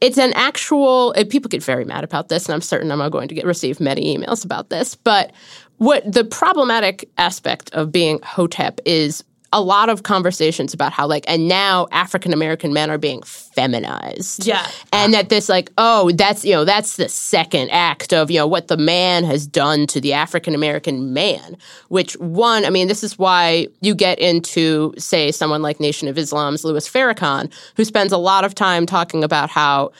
[0.00, 1.14] it's an actual.
[1.30, 4.16] People get very mad about this, and I'm certain I'm going to get receive many
[4.16, 4.94] emails about this.
[4.94, 5.32] But
[5.78, 9.24] what the problematic aspect of being Hotep is
[9.54, 14.44] a lot of conversations about how like and now African American men are being feminized.
[14.44, 14.66] Yeah.
[14.92, 18.48] And that this like, oh, that's you know, that's the second act of, you know,
[18.48, 21.56] what the man has done to the African American man.
[21.88, 26.18] Which one, I mean, this is why you get into, say, someone like Nation of
[26.18, 29.92] Islam's Louis Farrakhan, who spends a lot of time talking about how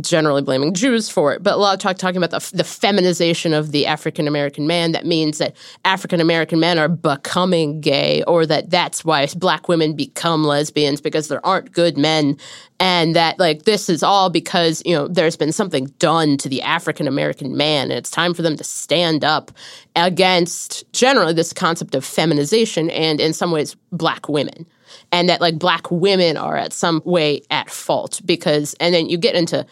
[0.00, 3.52] generally blaming Jews for it, but a lot of talk talking about the, the feminization
[3.52, 4.92] of the African American man.
[4.92, 9.94] That means that African American men are becoming gay, or that that's why black women
[9.94, 12.36] become lesbians because there aren't good men,
[12.78, 16.62] and that like this is all because you know there's been something done to the
[16.62, 19.50] African American man, and it's time for them to stand up
[19.94, 24.66] against generally this concept of feminization and in some ways black women
[25.12, 29.16] and that like black women are at some way at fault because and then you
[29.16, 29.64] get into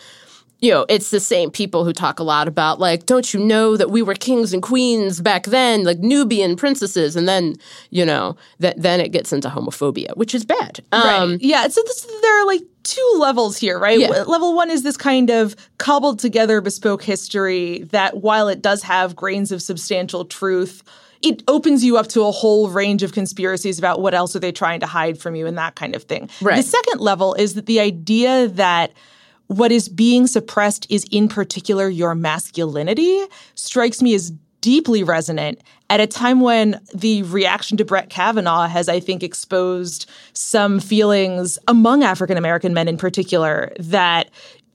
[0.64, 3.76] you know it's the same people who talk a lot about like don't you know
[3.76, 7.54] that we were kings and queens back then like nubian princesses and then
[7.90, 11.38] you know that then it gets into homophobia which is bad um Right.
[11.42, 11.68] yeah.
[11.68, 13.98] So this, there are like two levels here, right?
[13.98, 14.08] Yeah.
[14.36, 19.16] Level one is this kind of cobbled together bespoke history that while it does have
[19.16, 20.82] grains of substantial truth,
[21.22, 24.52] it opens you up to a whole range of conspiracies about what else are they
[24.52, 26.28] trying to hide from you and that kind of thing.
[26.42, 26.56] Right.
[26.56, 28.92] The second level is that the idea that
[29.56, 33.22] what is being suppressed is in particular your masculinity
[33.54, 38.88] strikes me as deeply resonant at a time when the reaction to Brett Kavanaugh has,
[38.88, 44.30] I think, exposed some feelings among African American men in particular that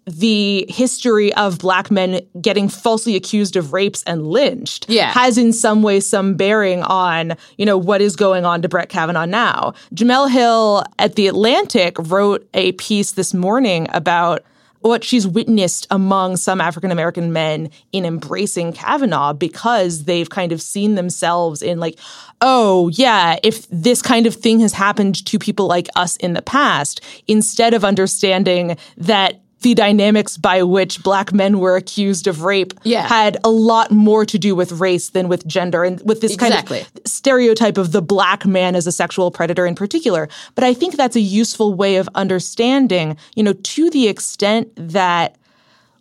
[0.06, 5.12] the history of black men getting falsely accused of rapes and lynched Yeah.
[5.12, 8.90] has in some way some bearing on, you know, what is going on to Brett
[8.90, 9.74] Kavanaugh now.
[9.94, 14.44] Jemele Hill at The Atlantic wrote a piece this morning about
[14.82, 20.62] what she's witnessed among some African American men in embracing Kavanaugh because they've kind of
[20.62, 22.00] seen themselves in like,
[22.42, 26.42] oh, yeah, if this kind of thing has happened to people like us in the
[26.42, 32.74] past, instead of understanding that the dynamics by which black men were accused of rape
[32.84, 33.08] Yeah.
[33.08, 36.80] had a lot more to do with race than with gender and with this Exactly.
[36.80, 40.30] kind of stereotype of the black man as a sexual predator in particular.
[40.56, 45.36] But I think that's a useful way of understanding, you know, to the extent that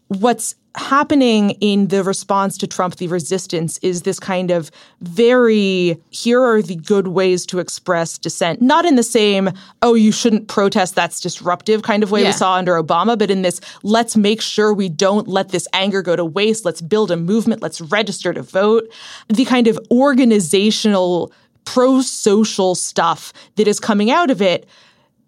[0.09, 6.43] what's happening in the response to Trump, the resistance, is this kind of very here
[6.43, 8.61] are the good ways to express dissent.
[8.61, 9.51] Not in the same,
[9.83, 12.29] oh, you shouldn't protest, that's disruptive kind of way Yeah.
[12.29, 16.03] we saw under Obama, but in this, let's make sure we don't let this anger
[16.03, 16.65] go to waste.
[16.65, 18.89] Let's build a movement, let's register to vote.
[19.29, 21.33] The kind of organizational,
[21.65, 24.67] pro social stuff that is coming out of it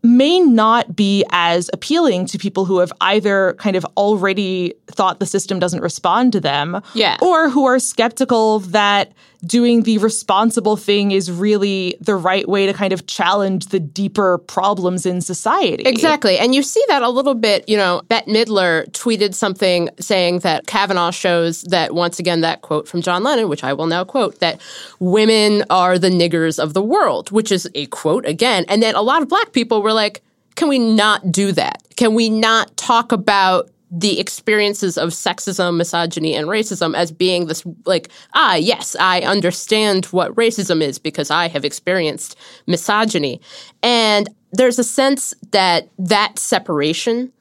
[0.02, 5.26] may not be as appealing to people who have either kind of already thought the
[5.26, 7.16] system doesn't respond to them Yeah.
[7.20, 9.12] or who are skeptical that
[9.46, 14.36] doing the responsible thing is really the right way to kind of challenge the deeper
[14.36, 15.82] problems in society.
[15.86, 16.36] Exactly.
[16.38, 20.66] And you see that a little bit, you know, Bette Midler tweeted something saying that
[20.66, 24.40] Kavanaugh shows that, once again, that quote from John Lennon, which I will now quote,
[24.40, 24.60] that
[24.98, 28.66] women are the niggers of the world, which is a quote again.
[28.68, 30.22] And then a lot of black people were like,
[30.56, 31.82] can we not do that?
[31.96, 37.64] Can we not talk about the experiences of sexism, misogyny, and racism as being this
[37.86, 43.40] like, ah, yes, I understand what racism is because I have experienced misogyny.
[43.82, 47.32] And there's a sense that that separation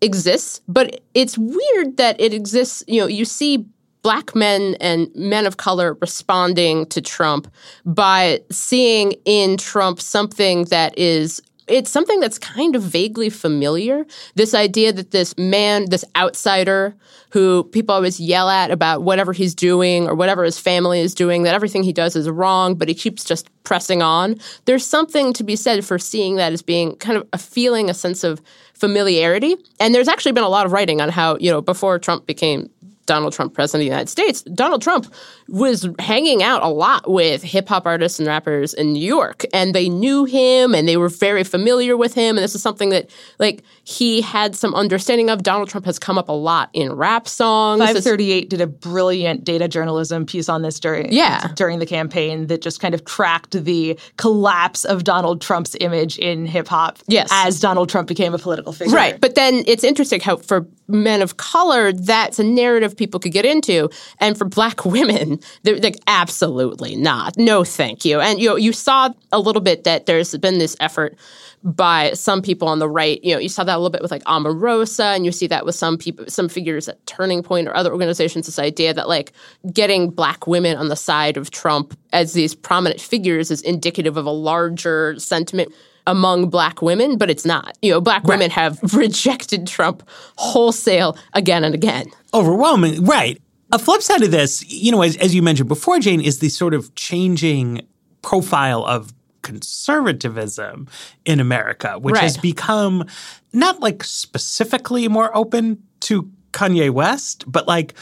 [0.00, 2.84] exists, but it's weird that it exists.
[2.86, 3.66] You know, you see
[4.02, 7.52] black men and men of color responding to Trump
[7.84, 14.04] by seeing in Trump something that is it's something that's kind of vaguely familiar.
[14.34, 16.94] This idea that this man, this outsider
[17.30, 21.44] who people always yell at about whatever he's doing or whatever his family is doing,
[21.44, 24.36] that everything he does is wrong, but he keeps just pressing on.
[24.64, 27.94] There's something to be said for seeing that as being kind of a feeling, a
[27.94, 28.42] sense of
[28.74, 29.56] familiarity.
[29.78, 32.70] And there's actually been a lot of writing on how, you know, before Trump became
[33.10, 35.12] Donald Trump president of the United States, Donald Trump
[35.48, 39.74] was hanging out a lot with hip hop artists and rappers in New York, and
[39.74, 42.36] they knew him and they were very familiar with him.
[42.36, 45.42] And this is something that, like, he had some understanding of.
[45.42, 47.80] Donald Trump has come up a lot in rap songs.
[47.80, 51.48] 538 did a brilliant data journalism piece on this during Yeah.
[51.56, 56.46] during the campaign that just kind of tracked the collapse of Donald Trump's image in
[56.46, 57.28] hip hop Yes.
[57.32, 58.94] as Donald Trump became a political figure.
[58.94, 59.20] Right.
[59.20, 63.44] But then it's interesting how for men of color, that's a narrative people could get
[63.44, 63.88] into.
[64.18, 67.36] And for black women, they're like, absolutely not.
[67.38, 68.20] No, thank you.
[68.20, 71.16] And you know, you saw a little bit that there's been this effort
[71.62, 73.22] by some people on the right.
[73.22, 75.66] You know, you saw that a little bit with like Omarosa, and you see that
[75.66, 78.46] with some people, some figures at Turning Point or other organizations.
[78.46, 79.32] This idea that like
[79.72, 84.26] getting black women on the side of Trump as these prominent figures is indicative of
[84.26, 85.72] a larger sentiment
[86.10, 87.78] among black women, but it's not.
[87.80, 90.02] You know, black women have rejected Trump
[90.36, 92.10] wholesale again and again.
[92.34, 93.04] overwhelming.
[93.04, 93.40] Right.
[93.72, 96.48] A flip side of this, you know, as, as you mentioned before, Jane, is the
[96.48, 97.86] sort of changing
[98.22, 100.88] profile of conservatism
[101.24, 103.06] in America, which has become
[103.52, 107.94] not like specifically more open to Kanye West, but like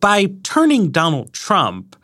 [0.00, 1.94] by turning Donald Trump,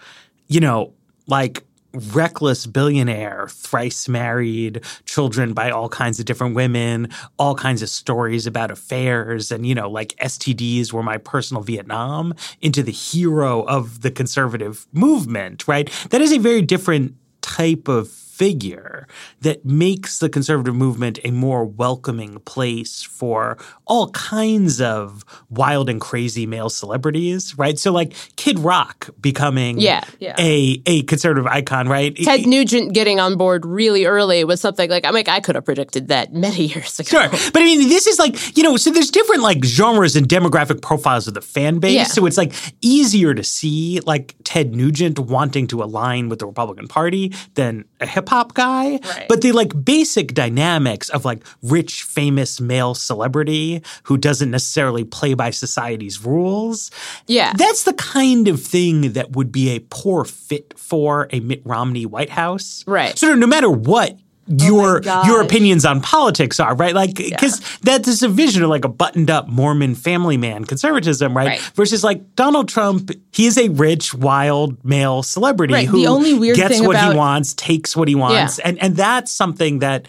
[0.46, 0.92] you know,
[1.26, 1.64] like
[1.98, 8.46] reckless billionaire, thrice married, children by all kinds of different women, all kinds of stories
[8.46, 14.02] about affairs, and, you know, like STDs were my personal Vietnam, into the hero of
[14.02, 15.90] the conservative movement, right?
[16.10, 18.08] That is a very different type of
[18.38, 19.06] figure
[19.40, 26.00] that makes the conservative movement a more welcoming place for all kinds of wild and
[26.00, 27.78] crazy male celebrities, right?
[27.78, 30.04] So like Kid Rock becoming Yeah.
[30.20, 30.36] Yeah.
[30.38, 32.14] a a conservative icon, right?
[32.16, 35.64] Ted Nugent getting on board really early was something like I'm like I could have
[35.64, 37.08] predicted that many years ago.
[37.08, 37.28] Sure.
[37.28, 40.80] But I mean, this is like, you know, so there's different like genres and demographic
[40.80, 41.94] profiles of the fan base.
[41.94, 42.04] Yeah.
[42.04, 46.86] So it's like easier to see like Ted Nugent wanting to align with the Republican
[46.86, 48.92] Party than a hip hop guy.
[48.92, 49.26] Right.
[49.28, 55.34] But the like basic dynamics of like rich, famous male celebrity who doesn't necessarily play
[55.34, 56.90] by society's rules.
[57.26, 57.52] Yeah.
[57.56, 62.06] That's the kind of thing that would be a poor fit for a Mitt Romney
[62.06, 62.84] White House.
[62.86, 63.18] Right.
[63.18, 64.18] So no matter what
[64.50, 65.26] Oh your gosh.
[65.26, 66.94] your opinions on politics are, right?
[66.94, 71.36] Like because that is a vision of like a buttoned up Mormon family man conservatism,
[71.36, 71.48] right?
[71.48, 71.60] Right.
[71.74, 75.86] Versus like Donald Trump, he is a rich, wild male celebrity Right.
[75.86, 78.68] who The only weird gets what about- he wants, takes what he wants, Yeah.
[78.68, 80.06] and and that's something that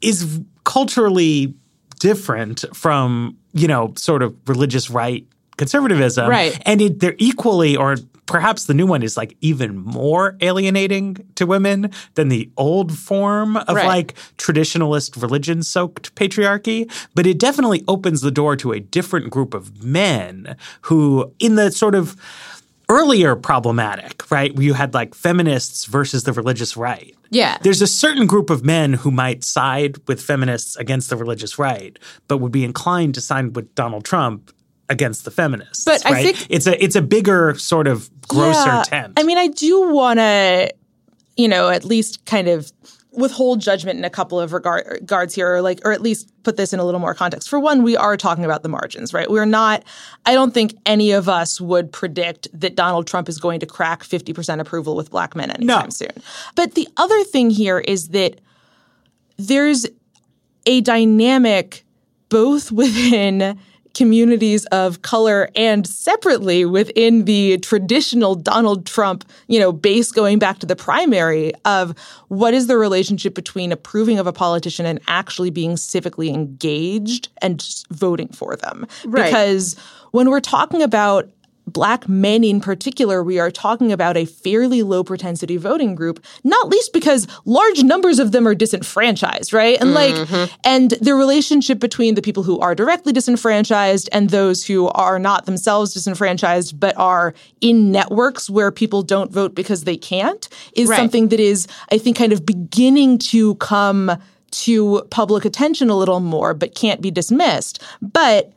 [0.00, 1.54] is culturally
[1.98, 5.26] different from you know sort of religious right
[5.56, 6.58] conservatism, Right.
[6.64, 7.96] And it, they're equally or
[8.30, 13.56] perhaps the new one is like even more alienating to women than the old form
[13.56, 13.86] of Right.
[13.86, 19.52] like traditionalist religion soaked patriarchy but it definitely opens the door to a different group
[19.52, 22.14] of men who in the sort of
[22.88, 27.58] earlier problematic right where you had like feminists versus the religious right Yeah.
[27.62, 31.96] there's a certain group of men who might side with feminists against the religious right,
[32.28, 34.50] but would be inclined to side with Donald Trump
[34.90, 35.84] against the feminists.
[35.84, 36.36] But I right?
[36.36, 38.82] think- it's a it's a bigger sort of grosser Yeah.
[38.82, 39.12] tent.
[39.18, 40.70] I mean, I do want to,
[41.36, 42.70] you know, at least kind of
[43.12, 46.56] withhold judgment in a couple of regard, regards here, or like, or at least put
[46.56, 47.48] this in a little more context.
[47.48, 49.28] For one, we are talking about the margins, right?
[49.28, 49.82] We're not.
[50.26, 54.04] I don't think any of us would predict that Donald Trump is going to crack
[54.04, 55.90] fifty percent approval with black men anytime No.
[55.90, 56.12] soon.
[56.54, 58.40] But the other thing here is that
[59.36, 59.86] there's
[60.66, 61.84] a dynamic
[62.28, 63.58] both within
[63.94, 70.58] communities of color and separately within the traditional Donald Trump, you know, base going back
[70.60, 71.94] to the primary of
[72.28, 77.66] what is the relationship between approving of a politician and actually being civically engaged and
[77.90, 78.86] voting for them.
[79.04, 79.26] Right.
[79.26, 79.76] Because
[80.12, 81.28] when we're talking about
[81.72, 86.68] Black men in particular, we are talking about a fairly low propensity voting group, not
[86.68, 89.80] least because large numbers of them are disenfranchised, right?
[89.80, 90.54] And like, mm-hmm.
[90.64, 95.46] and the relationship between the people who are directly disenfranchised and those who are not
[95.46, 100.96] themselves disenfranchised, but are in networks where people don't vote because they can't, is Right.
[100.96, 104.12] something that is, I think, kind of beginning to come
[104.50, 107.82] to public attention a little more, but can't be dismissed.
[108.02, 108.52] But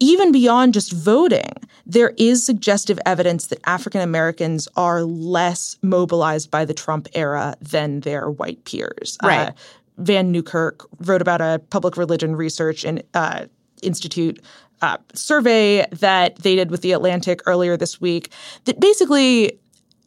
[0.00, 1.50] even beyond just voting,
[1.88, 8.00] there is suggestive evidence that African Americans are less mobilized by the Trump era than
[8.00, 9.16] their white peers.
[9.22, 9.48] Right.
[9.48, 9.52] Uh,
[9.96, 13.46] Vann Newkirk wrote about a public religion research and uh,
[13.82, 14.40] institute
[14.82, 18.30] uh, survey that they did with the Atlantic earlier this week
[18.64, 19.58] that basically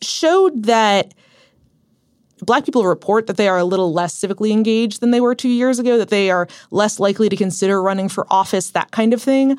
[0.02, 1.14] showed that
[2.42, 5.50] black people report that they are a little less civically engaged than they were two
[5.50, 9.22] years ago, that they are less likely to consider running for office, that kind of
[9.22, 9.58] thing.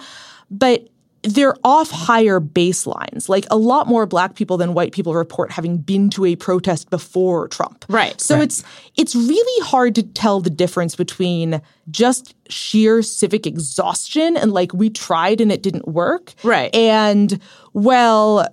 [0.50, 0.88] But
[1.24, 3.28] they're off higher baselines.
[3.28, 6.90] Like a lot more black people than white people report having been to a protest
[6.90, 7.84] before Trump.
[7.88, 8.20] Right.
[8.20, 8.44] So Right.
[8.44, 8.64] it's
[8.96, 14.90] it's really hard to tell the difference between just sheer civic exhaustion and like we
[14.90, 16.34] tried and it didn't work.
[16.42, 16.74] Right.
[16.74, 17.38] And
[17.72, 18.48] well,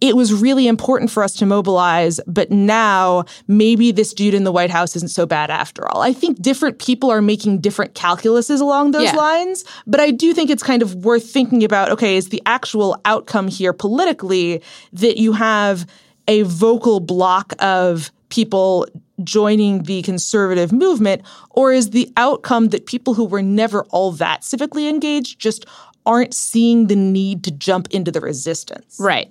[0.00, 4.52] it was really important for us to mobilize, but now maybe this dude in the
[4.52, 6.02] White House isn't so bad after all.
[6.02, 9.16] I think different people are making different calculuses along those Yeah.
[9.16, 13.00] lines, but I do think it's kind of worth thinking about okay, is the actual
[13.04, 14.60] outcome here politically
[14.92, 15.86] that you have
[16.28, 18.86] a vocal block of people
[19.24, 24.42] joining the conservative movement, or is the outcome that people who were never all that
[24.42, 25.64] civically engaged just
[26.04, 28.96] aren't seeing the need to jump into the resistance?
[29.00, 29.30] Right.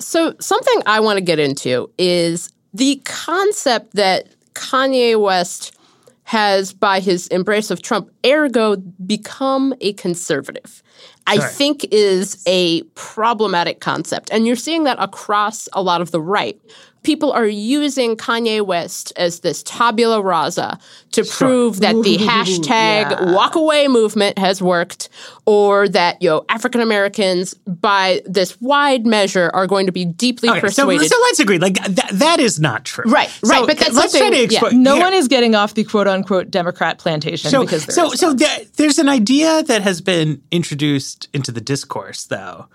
[0.00, 5.76] So, something I want to get into is the concept that Kanye West
[6.24, 10.82] has, by his embrace of Trump, ergo become a conservative.
[11.26, 14.30] I think is a problematic concept.
[14.32, 16.60] And you're seeing that across a lot of the right.
[17.02, 20.78] People are using Kanye West as this tabula rasa
[21.12, 22.66] to prove that the hashtag
[23.10, 23.32] yeah.
[23.32, 25.08] walk away movement has worked
[25.46, 30.48] or that you know African Americans by this wide measure are going to be deeply
[30.50, 31.08] Okay, so, persuaded.
[31.08, 31.58] so let's agree.
[31.58, 33.04] Like that, that is not true.
[33.10, 34.58] Right, So, right, but that's let's try to something- yeah.
[34.58, 34.82] explain.
[34.82, 35.04] No here.
[35.04, 38.36] one is getting off the quote unquote Democrat plantation So, because there so, so one.
[38.36, 42.66] there, there's an idea that has been introduced into the discourse, though,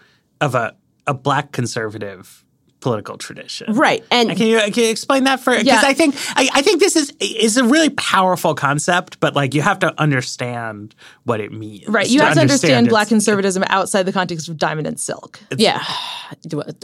[0.42, 0.76] of a
[1.08, 2.44] a black conservative
[2.86, 3.74] political tradition.
[3.74, 4.04] right.
[4.12, 5.52] And Can you, can you explain that for?
[5.52, 5.82] Because Yeah.
[5.84, 9.64] I think I, I think this is is a really powerful concept, but like you
[9.64, 11.88] have to understand what it means.
[11.88, 12.08] Right.
[12.08, 15.40] You have to understand its- black conservatism outside the context of diamond and silk.
[15.58, 15.84] yeah.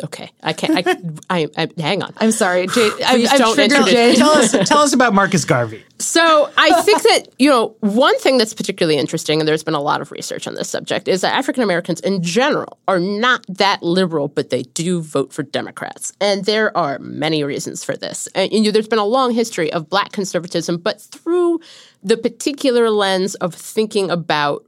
[0.03, 0.31] Okay.
[0.41, 0.97] I can't I,
[1.29, 2.13] I, I hang on.
[2.17, 2.89] I'm sorry, Jay.
[3.05, 3.55] I, I've don't
[3.89, 4.15] Jay.
[4.15, 5.83] Tell us, tell us about Marcus Garvey.
[6.01, 9.81] So I think that, you know, one thing that's particularly interesting, and there's been a
[9.81, 13.83] lot of research on this subject, is that African Americans in general are not that
[13.83, 16.11] liberal, but they do vote for Democrats.
[16.19, 18.27] And there are many reasons for this.
[18.33, 21.59] And you know, there's been a long history of black conservatism, but through
[22.03, 24.65] the particular lens of thinking about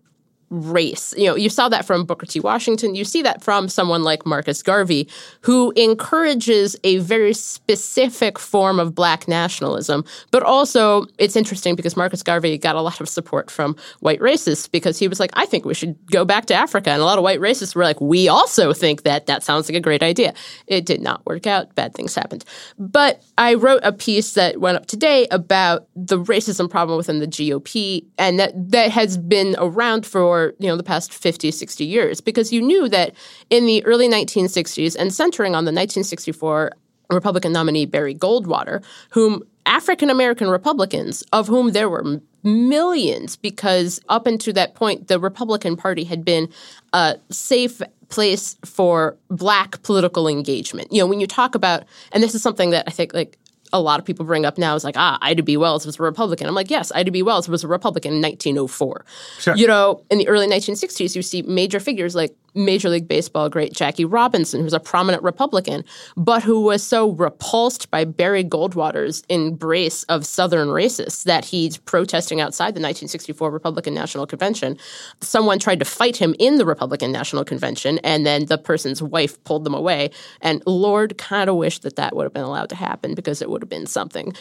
[0.54, 1.14] race.
[1.18, 2.40] You know, you saw that from Booker T.
[2.40, 2.94] Washington.
[2.94, 5.10] You see that from someone like Marcus Garvey,
[5.42, 10.06] who encourages a very specific form of black nationalism.
[10.30, 14.70] But also, it's interesting because Marcus Garvey got a lot of support from white racists
[14.70, 16.92] because he was like, I think we should go back to Africa.
[16.92, 19.76] And a lot of white racists were like, we also think that that sounds like
[19.76, 20.36] a great idea.
[20.68, 21.74] It did not work out.
[21.74, 22.46] Bad things happened.
[22.78, 27.28] But I wrote a piece that went up today about the racism problem within the
[27.28, 32.22] GOP and that that has been around for you know the past 50 60 years
[32.22, 33.14] because you knew that
[33.50, 36.72] in the early 1960s and centering on the 1964
[37.10, 44.28] Republican nominee Barry Goldwater whom African American Republicans of whom there were millions because up
[44.28, 46.50] until that point the Republican Party had been
[46.92, 50.88] a safe place for black political engagement.
[50.92, 53.38] You know, when you talk about and this is something that I think like
[53.74, 55.58] a lot of people bring up now is like, ah, Ida B.
[55.58, 56.48] Wells was a Republican.
[56.48, 57.24] I'm like, yes, Ida B.
[57.24, 59.06] Wells was a Republican in 1904.
[59.40, 59.56] Sure.
[59.56, 63.74] You know, in the early 1960s, you see major figures like Major League Baseball great
[63.74, 65.84] Jackie Robinson, who's a prominent Republican,
[66.16, 72.42] but who was so repulsed by Barry Goldwater's embrace of Southern racists that he's protesting
[72.42, 74.78] outside the 1964 Republican National Convention.
[75.22, 79.44] Someone tried to fight him in the Republican National Convention, and then the person's wife
[79.44, 80.12] pulled them away.
[80.42, 83.50] And Lord kind of wished that that would have been allowed to happen because it
[83.50, 84.34] would have been something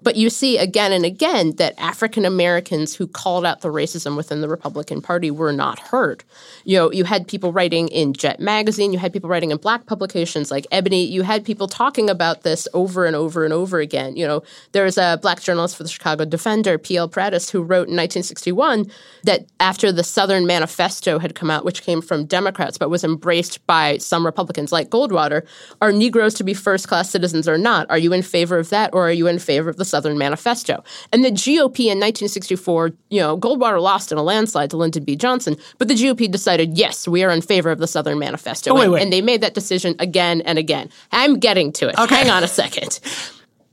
[0.00, 4.40] But you see again and again that African Americans who called out the racism within
[4.40, 6.22] the Republican Party were not heard.
[6.64, 9.86] You know, you had people writing in Jet magazine, you had people writing in black
[9.86, 14.16] publications like Ebony, you had people talking about this over and over and over again.
[14.16, 14.42] You know,
[14.72, 17.08] there was a black journalist for the Chicago Defender, P.L.
[17.08, 18.86] Prattis, who wrote in 1961
[19.24, 23.66] that after the Southern Manifesto had come out, which came from Democrats but was embraced
[23.66, 25.44] by some Republicans like Goldwater,
[25.80, 27.90] are Negroes to be first class citizens or not?
[27.90, 30.84] Are you in favor of that or are you in favor of the Southern Manifesto.
[31.12, 35.16] And the GOP in 1964, you know, Goldwater lost in a landslide to Lyndon B.
[35.16, 38.70] Johnson, but the GOP decided, yes, we are in favor of the Southern Manifesto.
[38.70, 39.02] Oh, wait, and, wait.
[39.02, 40.90] and they made that decision again and again.
[41.12, 41.98] I'm getting to it.
[41.98, 42.14] Okay.
[42.14, 43.00] Hang on a second.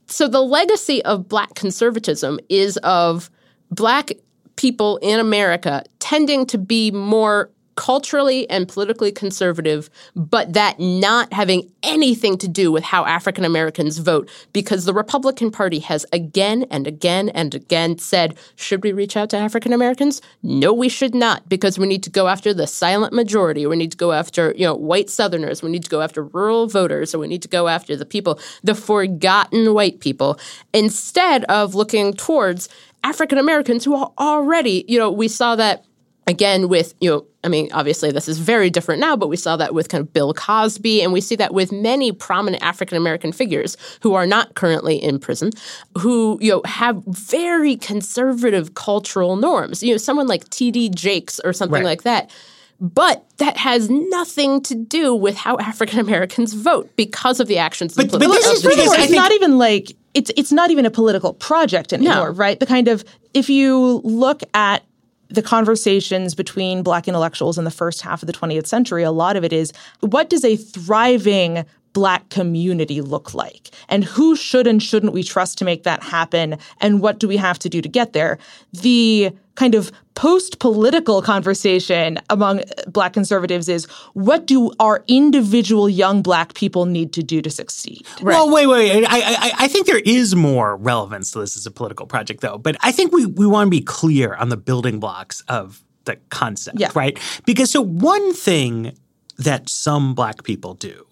[0.06, 3.30] So the legacy of black conservatism is of
[3.70, 4.12] black
[4.56, 11.70] people in America tending to be more culturally and politically conservative, but that not having
[11.82, 16.86] anything to do with how African Americans vote because the Republican Party has again and
[16.86, 20.20] again and again said, should we reach out to African Americans?
[20.42, 23.66] No, we should not because we need to go after the silent majority.
[23.66, 25.62] We need to go after, you know, white Southerners.
[25.62, 27.14] We need to go after rural voters.
[27.14, 30.38] And we need to go after the people, the forgotten white people,
[30.72, 32.68] instead of looking towards
[33.04, 35.85] African Americans who are already, you know, we saw that
[36.26, 39.56] again with you know i mean obviously this is very different now but we saw
[39.56, 43.32] that with kind of bill cosby and we see that with many prominent african american
[43.32, 45.50] figures who are not currently in prison
[45.98, 51.52] who you know have very conservative cultural norms you know someone like td jakes or
[51.52, 51.84] something Right.
[51.84, 52.30] like that
[52.78, 57.92] but that has nothing to do with how African Americans vote because of the actions.
[57.92, 60.30] of But- the but political- this is the- because it's think- not even like it's
[60.36, 62.60] it's not even a political project anymore, right?
[62.60, 63.02] The kind of
[63.32, 64.82] if you look at
[65.28, 69.36] the conversations between black intellectuals in the first half of the 20th century, a lot
[69.36, 71.64] of it is what does a thriving
[71.96, 73.70] black community look like?
[73.88, 76.58] And who should and shouldn't we trust to make that happen?
[76.82, 78.36] And what do we have to do to get there?
[78.74, 85.88] The kind of post political conversation among uh, black conservatives is what do our individual
[85.88, 88.06] young black people need to do to succeed?
[88.20, 88.94] Well, wait, wait.
[88.94, 89.04] wait.
[89.08, 92.58] I, I, I think there is more relevance to this as a political project, though.
[92.58, 96.16] But I think we, we want to be clear on the building blocks of the
[96.28, 96.90] concept, Yeah.
[96.94, 97.18] right?
[97.46, 98.92] Because so one thing
[99.38, 101.04] that some black people do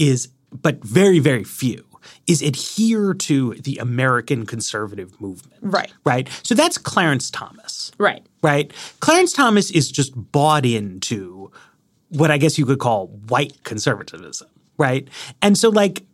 [0.00, 1.84] is, but very, very few,
[2.26, 5.58] is adhere to the American conservative movement.
[5.60, 5.92] Right.
[6.04, 6.28] Right.
[6.42, 8.26] So that's Clarence Thomas right.
[8.42, 8.72] right?
[9.00, 11.52] Clarence Thomas is just bought into
[12.08, 14.48] what I guess you could call white conservatism,
[14.78, 15.06] right?
[15.42, 16.04] And so, like,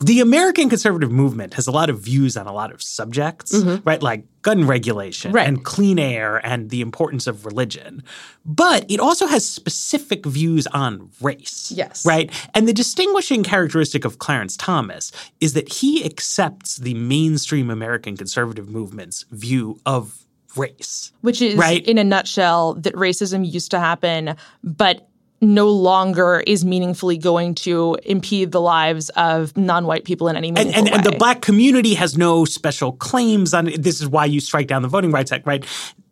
[0.00, 3.82] the American conservative movement has a lot of views on a lot of subjects, mm-hmm.
[3.88, 4.02] right?
[4.02, 5.46] Like gun regulation Right.
[5.46, 8.02] and clean air and the importance of religion.
[8.46, 11.70] But it also has specific views on race.
[11.74, 12.04] Yes.
[12.06, 12.30] Right?
[12.54, 18.68] And the distinguishing characteristic of Clarence Thomas is that he accepts the mainstream American conservative
[18.70, 20.24] movement's view of
[20.56, 21.12] race.
[21.20, 21.84] which is Right.
[21.86, 24.34] in a nutshell that racism used to happen
[24.64, 25.06] but
[25.40, 30.56] no longer is meaningfully going to impede the lives of non-white people in any and,
[30.56, 33.82] meaningful and, and the black community has no special claims on it.
[33.82, 35.64] This is why you strike down the Voting Rights Act, right?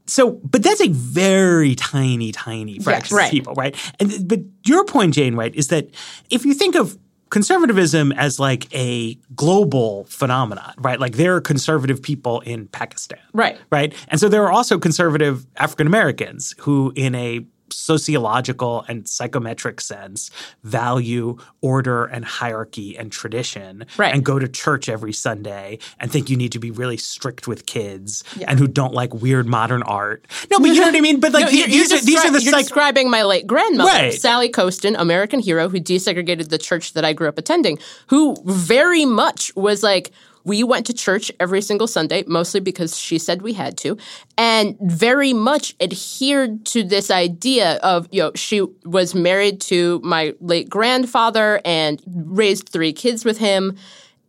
[0.07, 3.25] So, but that's a very tiny, tiny fraction right.
[3.25, 3.77] of people, right?
[3.99, 5.89] And but your point, Jane, right, is that
[6.31, 6.97] if you think of
[7.31, 11.01] conservatism as like a global phenomenon, right?
[11.01, 13.59] Like there are conservative people in Pakistan, Right.
[13.71, 19.81] Right, and so there are also conservative African Americans who, in a sociological and psychometric
[19.81, 20.31] sense
[20.63, 24.15] value order and hierarchy and tradition Right.
[24.15, 27.67] and go to church every Sunday and think you need to be really strict with
[27.67, 30.27] kids and who don't like weird modern art.
[30.51, 31.21] No, but you know what I mean?
[31.21, 33.91] But like No, these, you're are, these are the you're psych- describing my late grandmother,
[33.91, 34.13] Right.
[34.15, 39.05] Sally Costin, American hero who desegregated the church that I grew up attending, who very
[39.05, 40.13] much was like,
[40.47, 43.99] we went to church every single Sunday, mostly because she said we had to,
[44.39, 50.35] and very much adhered to this idea of, you know, she was married to my
[50.41, 53.77] late grandfather and raised three kids with him.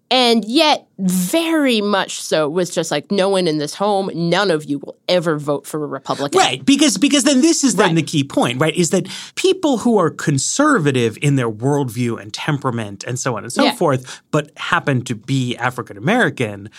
[0.09, 4.63] And yet, very much so, was just like, no one in this home, none of
[4.63, 6.39] you will ever vote for a Republican.
[6.39, 7.95] Right, because because then this is then Right.
[7.97, 8.73] the key point, right?
[8.73, 13.51] Is that people who are conservative in their worldview and temperament and so on and
[13.51, 13.75] so Yeah.
[13.75, 16.69] forth, but happen to be African American,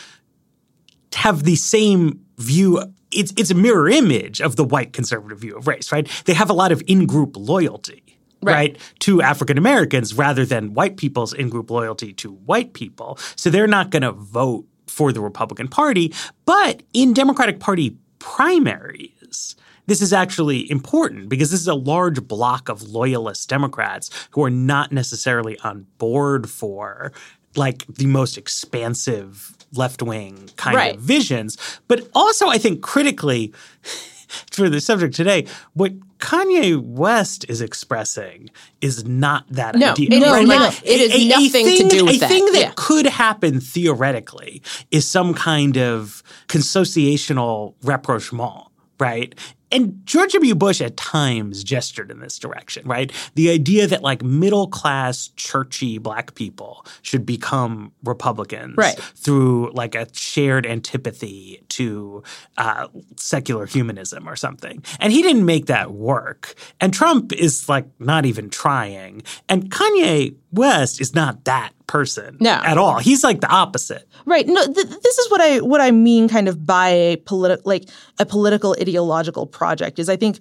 [1.15, 2.83] have the same view.
[3.13, 6.09] It's it's a mirror image of the white conservative view of race, right?
[6.25, 8.08] They have a lot of in-group loyalty.
[8.41, 8.55] Right.
[8.55, 8.79] Right.
[9.01, 13.19] to African Americans rather than white people's in group loyalty to white people.
[13.37, 16.15] So they're not going to vote for the Republican Party.
[16.45, 22.69] But in Democratic Party primaries, this is actually important because this is a large block
[22.69, 27.13] of loyalist Democrats who are not necessarily on board for
[27.57, 30.95] like the most expansive left wing kind Right.
[30.95, 31.57] of visions.
[31.89, 33.53] But also, I think critically,
[34.53, 38.51] for the subject today, what Kanye West is expressing
[38.81, 40.09] is not that No, idea.
[40.21, 40.47] No, right?
[40.47, 40.81] not.
[40.85, 42.29] It is nothing to thing, do with a that.
[42.29, 42.73] thing that Yeah.
[42.77, 48.65] could happen theoretically is some kind of consociational rapprochement,
[48.99, 49.35] right?
[49.71, 50.55] And George W.
[50.55, 53.13] Bush at times gestured in this direction, right?
[53.35, 58.99] The idea that like middle class, churchy black people should become Republicans Right.
[58.99, 62.23] through like a shared antipathy to
[62.57, 64.83] uh, secular humanism or something.
[65.01, 66.55] And he didn't make that work.
[66.81, 69.23] And Trump is like not even trying.
[69.49, 72.53] And Kanye West is not that person No.
[72.65, 72.99] at all.
[72.99, 74.07] He's like the opposite.
[74.27, 74.47] Right.
[74.47, 77.89] No, th- this is what I what I mean, kind of by a political like
[78.19, 79.99] a political ideological project.
[79.99, 80.39] Is I think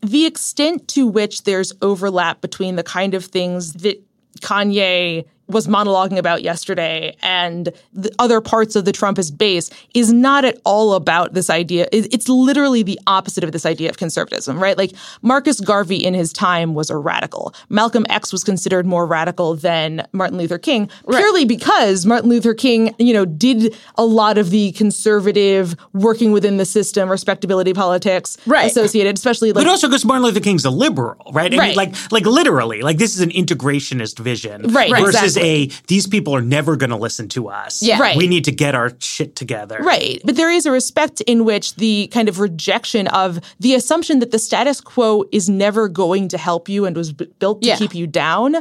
[0.00, 4.02] the extent to which there's overlap between the kind of things that
[4.40, 10.44] Kanye was monologuing about yesterday and the other parts of the Trumpist base is not
[10.44, 11.86] at all about this idea.
[11.92, 14.76] It's literally the opposite of this idea of conservatism, right?
[14.78, 14.92] Like
[15.22, 17.54] Marcus Garvey in his time was a radical.
[17.68, 22.94] Malcolm X was considered more radical than Martin Luther King, purely because Martin Luther King,
[22.98, 28.70] you know, did a lot of the conservative working within the system, respectability politics Right.
[28.70, 31.46] associated, especially like But also because Martin Luther King's a liberal, right?
[31.46, 31.76] I mean, Right.
[31.76, 35.39] like, like literally, like this is an integrationist vision, Right, Versus exactly.
[35.40, 37.82] A these people are never going to listen to us.
[37.82, 37.98] Yeah.
[38.00, 38.16] Right.
[38.16, 39.78] We need to get our shit together.
[39.80, 40.20] Right.
[40.24, 44.30] But there is a respect in which the kind of rejection of the assumption that
[44.30, 47.76] the status quo is never going to help you and was b- built to Yeah.
[47.76, 48.56] keep you down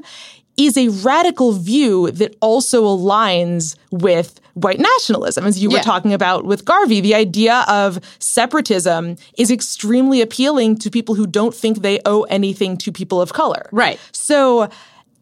[0.57, 6.43] is a radical view that also aligns with white nationalism, as you were talking about
[6.43, 6.99] with Garvey.
[6.99, 12.75] The idea of separatism is extremely appealing to people who don't think they owe anything
[12.77, 13.69] to people of color.
[13.71, 13.97] Right.
[14.11, 14.69] So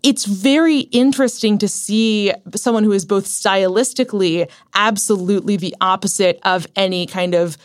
[0.03, 7.05] it's very interesting to see someone who is both stylistically absolutely the opposite of any
[7.05, 7.57] kind of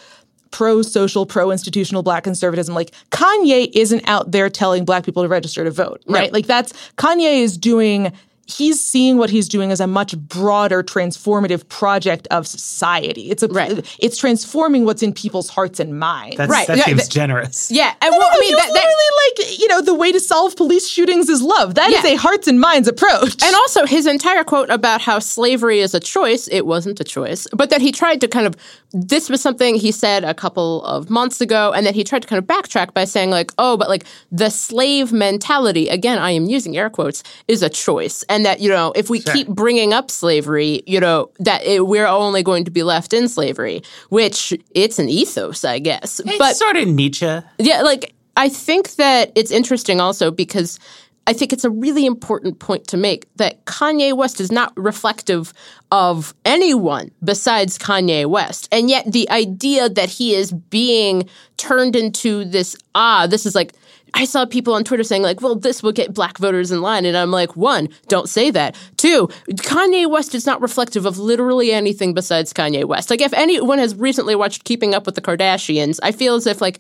[0.51, 2.75] pro social, pro institutional black conservatism.
[2.75, 6.21] Like Kanye isn't out there telling black people to register to vote, right?
[6.21, 6.33] Right.
[6.33, 8.13] Like that's Kanye is doing.
[8.47, 13.31] He's seeing what he's doing as a much broader transformative project of society.
[13.31, 13.85] It's a Right.
[13.99, 16.37] it's transforming what's in people's hearts and minds.
[16.37, 16.67] That's, Right.
[16.67, 17.71] That Yeah, seems that- generous.
[17.71, 17.93] Yeah.
[18.01, 20.21] And well, I mean, he was that, that, literally like, you know, the way to
[20.21, 21.77] solve police shootings is love.
[21.77, 22.11] That is Yeah.
[22.11, 23.37] a hearts and minds approach.
[23.43, 27.47] And also his entire quote about how slavery is a choice, it wasn't a choice,
[27.55, 28.57] but that he tried to kind of
[28.93, 32.29] this was something he said a couple of months ago and then he tried to
[32.29, 36.47] kind of backtrack by saying like, "Oh, but like the slave mentality, again, I am
[36.47, 40.11] using air quotes, is a choice." And that, you know, if we keep bringing up
[40.11, 44.99] slavery, you know, that it, we're only going to be left in slavery, which it's
[44.99, 46.21] an ethos, I guess.
[46.21, 47.41] It's but sort of Nietzsche.
[47.59, 50.79] yeah, like I think that it's interesting also because
[51.27, 55.53] I think it's a really important point to make that Kanye West is not reflective
[55.91, 58.69] of anyone besides Kanye West.
[58.73, 63.73] And yet the idea that he is being turned into this ah, this is like
[64.15, 67.07] I saw people on Twitter saying like, "Well, this will get black voters in line,"
[67.07, 68.77] and I'm like, one, don't say that.
[68.97, 73.09] Two, Kanye West is not reflective of literally anything besides Kanye West.
[73.09, 76.61] Like, if anyone has recently watched Keeping Up with the Kardashians, I feel as if
[76.61, 76.79] like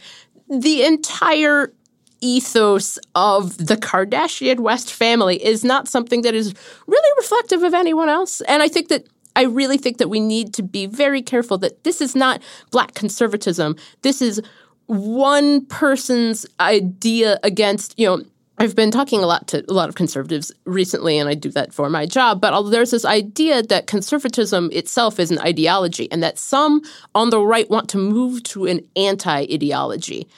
[0.50, 1.72] the entire
[2.22, 6.54] ethos of the Kardashian West family is not something that is
[6.86, 8.40] really reflective of anyone else.
[8.42, 9.06] And I think that
[9.36, 12.94] I really think that we need to be very careful that this is not black
[12.94, 13.76] conservatism.
[14.02, 14.40] This is
[14.86, 18.22] one person's idea against, you know,
[18.58, 21.72] I've been talking a lot to a lot of conservatives recently, and I do that
[21.72, 22.40] for my job.
[22.40, 26.82] But there's this idea that conservatism itself is an ideology, and that some
[27.14, 30.28] on the right want to move to an anti ideology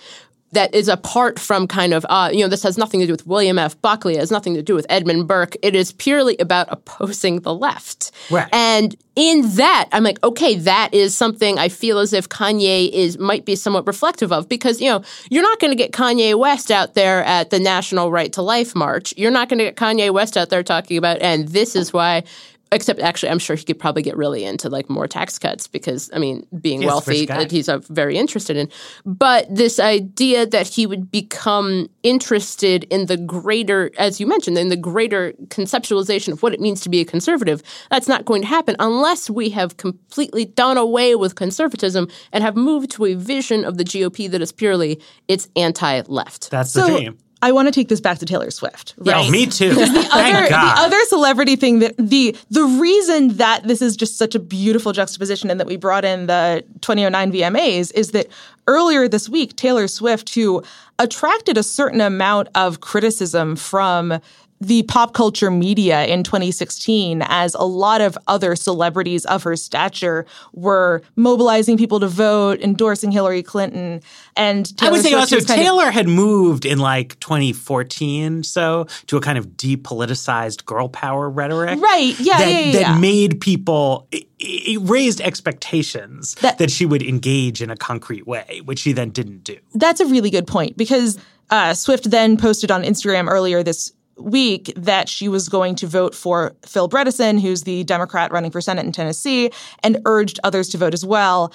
[0.54, 3.26] that is apart from kind of, uh, you know, this has nothing to do with
[3.26, 3.80] William F.
[3.82, 5.56] Buckley, it has nothing to do with Edmund Burke.
[5.62, 8.10] It is purely about opposing the left.
[8.30, 8.48] Right.
[8.52, 13.18] And in that, I'm like, okay, that is something I feel as if Kanye is
[13.18, 16.70] might be somewhat reflective of because, you know, you're not going to get Kanye West
[16.70, 19.14] out there at the National Right to Life March.
[19.16, 22.24] You're not going to get Kanye West out there talking about, and this is why.
[22.72, 26.10] Except, actually, I'm sure he could probably get really into like more tax cuts because,
[26.12, 28.68] I mean, being He's wealthy, that he's uh, very interested in.
[29.04, 34.70] But this idea that he would become interested in the greater, as you mentioned, in
[34.70, 38.48] the greater conceptualization of what it means to be a conservative, that's not going to
[38.48, 43.64] happen unless we have completely done away with conservatism and have moved to a vision
[43.64, 46.50] of the GOP that is purely it's anti-left.
[46.50, 47.18] That's the so dream.
[47.44, 48.94] I want to take this back to Taylor Swift.
[48.96, 49.30] Right?
[49.30, 49.70] Me too.
[49.72, 50.78] other, Thank God.
[50.78, 54.92] the other celebrity thing that the the reason that this is just such a beautiful
[54.92, 58.28] juxtaposition and that we brought in the 2009 VMAs is that
[58.66, 60.62] earlier this week Taylor Swift who
[60.98, 64.18] attracted a certain amount of criticism from
[64.60, 70.24] the pop culture media in 2016 as a lot of other celebrities of her stature
[70.52, 74.00] were mobilizing people to vote, endorsing Hillary Clinton.
[74.36, 78.42] And Taylor I would say Swift also kind of- Taylor had moved in like 2014
[78.42, 81.80] so to a kind of depoliticized girl power rhetoric.
[81.80, 82.18] Right.
[82.18, 82.98] Yeah, That, yeah, yeah, that yeah.
[82.98, 88.60] made people it, it raised expectations That- that, she would engage in a concrete way,
[88.64, 89.56] which she then didn't do.
[89.74, 91.18] That's a really good point because
[91.50, 96.14] uh, Swift then posted on Instagram earlier this week that she was going to vote
[96.14, 99.50] for Phil Bredesen, who's the Democrat running for Senate in Tennessee,
[99.82, 101.52] and urged others to vote as well.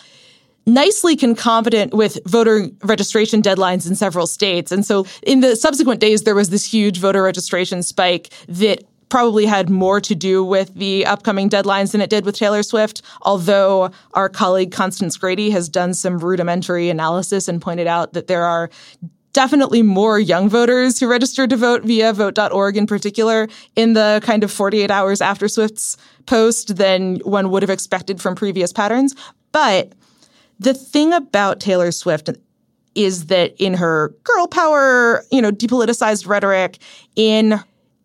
[0.66, 4.72] Nicely concomitant with voter registration deadlines in several states.
[4.72, 9.46] And so in the subsequent days, there was this huge voter registration spike that probably
[9.48, 13.02] had more to do with the upcoming deadlines than it did with Taylor Swift.
[13.24, 18.44] Although our colleague Constance Grady has done some rudimentary analysis and pointed out that there
[18.44, 18.70] are
[19.40, 24.44] definitely more young voters who registered to vote via vote.org in particular in the kind
[24.44, 29.16] of 48 hours after Swift's post than one would have expected from previous patterns.
[29.54, 29.94] But
[30.60, 32.30] the thing about Taylor Swift
[32.96, 36.78] is that in her girl power, you know, depoliticized rhetoric,
[37.16, 37.62] in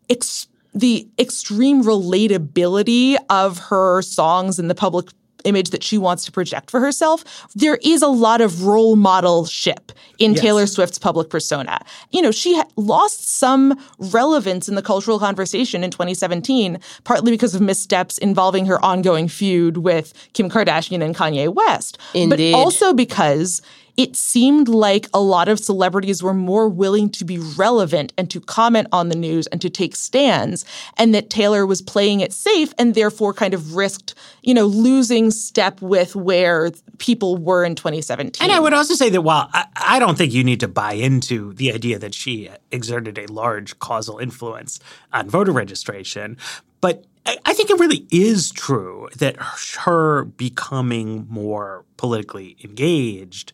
[0.09, 5.09] ex- the extreme relatability of her songs and the public
[5.45, 7.25] image that she wants to project for herself,
[7.55, 10.41] there is a lot of role model ship in Yes.
[10.41, 11.81] Taylor Swift's public persona.
[12.11, 17.55] You know, she ha- lost some relevance in the cultural conversation in 2017, partly because
[17.55, 21.99] of missteps involving her ongoing feud with Kim Kardashian and Kanye West.
[22.15, 22.53] Indeed.
[22.53, 23.61] But also because
[23.97, 28.41] it seemed like a lot of celebrities were more willing to be relevant and to
[28.41, 30.65] comment on the news and to take stands,
[30.97, 35.31] and that Taylor was playing it safe and therefore kind of risked, you know, losing
[35.31, 38.43] step with where people were in 2017.
[38.45, 40.95] And I would also say that while I, I don't think you need to buy
[40.95, 44.81] into the idea that she exerted a large causal influence
[45.13, 46.37] on voter registration,
[46.81, 49.37] but I, think it really is true that
[49.81, 53.53] her becoming more politically engaged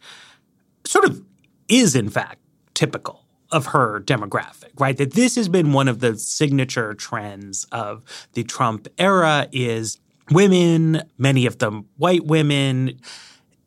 [0.85, 1.22] sort of
[1.68, 2.39] is, in fact,
[2.74, 4.97] typical of her demographic, right?
[4.97, 8.05] That this has been one of the signature trends of
[8.35, 9.99] the Trump era is
[10.31, 13.01] women, many of them white women.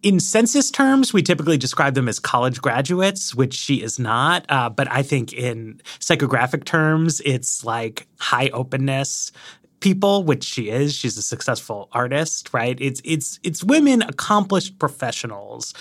[0.01, 4.45] In census terms, we typically describe them as college graduates, which she is not.
[4.49, 9.31] Uh, but I think in psychographic terms, it's like high openness
[9.79, 10.93] people, which she is.
[10.93, 12.77] She's a successful artist, right?
[12.79, 15.73] It's it's it's women, accomplished professionals,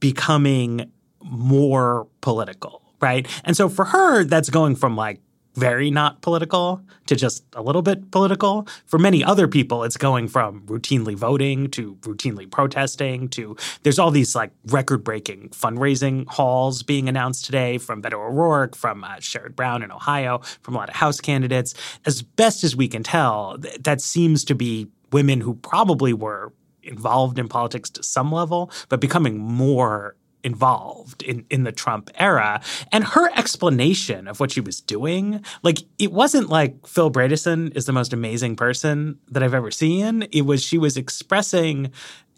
[0.00, 0.90] becoming
[1.22, 3.26] more political, right?
[3.44, 5.20] And so for her, that's going from like
[5.54, 8.66] very not political to just a little bit political.
[8.86, 14.10] For many other people, it's going from routinely voting to routinely protesting to there's all
[14.10, 19.56] these like record breaking fundraising halls being announced today from Beto O'Rourke, from uh, Sherrod
[19.56, 21.74] Brown in Ohio, from a lot of House candidates.
[22.06, 26.52] As best as we can tell, th- that seems to be women who probably were
[26.82, 32.60] involved in politics to some level, but becoming more involved in, in the Trump era.
[32.92, 37.86] And her explanation of what she was doing, like it wasn't like Phil Bredesen is
[37.86, 40.26] the most amazing person that I've ever seen.
[40.32, 41.92] It was she was expressing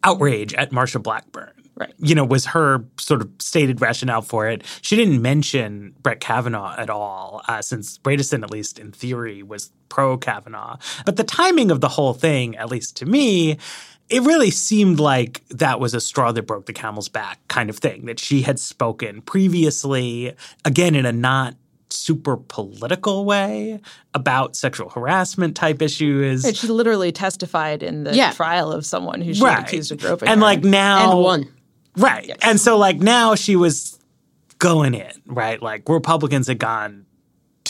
[0.04, 1.52] outrage at Marsha Blackburn.
[1.74, 1.94] Right.
[1.98, 4.62] You know, was her sort of stated rationale for it.
[4.82, 9.70] She didn't mention Brett Kavanaugh at all, uh, since Bredesen, at least in theory, was
[9.88, 10.76] pro Kavanaugh.
[11.06, 13.56] But the timing of the whole thing, at least to me,
[14.12, 17.78] it really seemed like that was a straw that broke the camel's back kind of
[17.78, 20.34] thing, that she had spoken previously,
[20.64, 21.54] again, in a not
[21.90, 23.80] super political way
[24.14, 26.44] about sexual harassment type issues.
[26.44, 28.32] And she literally testified in the Yeah.
[28.32, 29.60] trial of someone who she right.
[29.60, 30.44] accused of groping and her.
[30.46, 31.48] like now and one.
[31.96, 32.30] Right.
[32.42, 33.98] And so like now she was
[34.58, 35.60] going in, right?
[35.60, 37.04] Like Republicans had gone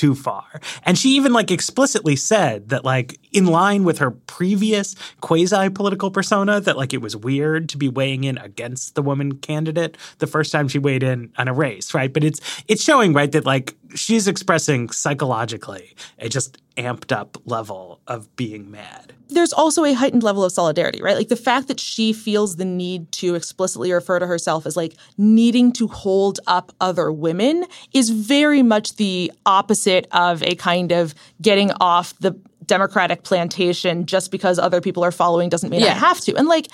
[0.02, 0.60] too far.
[0.82, 6.10] And she even like explicitly said that like in line with her previous quasi political
[6.10, 10.26] persona that like it was weird to be weighing in against the woman candidate the
[10.26, 12.12] first time she weighed in on a race, right?
[12.12, 18.00] But it's it's showing right that like she's expressing psychologically a just amped up level
[18.06, 19.12] of being mad.
[19.28, 21.16] there's also a heightened level of solidarity, right?
[21.16, 24.94] Like the fact that she feels the need to explicitly refer to herself as like
[25.16, 31.14] needing to hold up other women is very much the opposite of a kind of
[31.40, 36.20] getting off the Democratic plantation just because other people are following doesn't mean I have
[36.20, 36.34] to.
[36.36, 36.68] And like,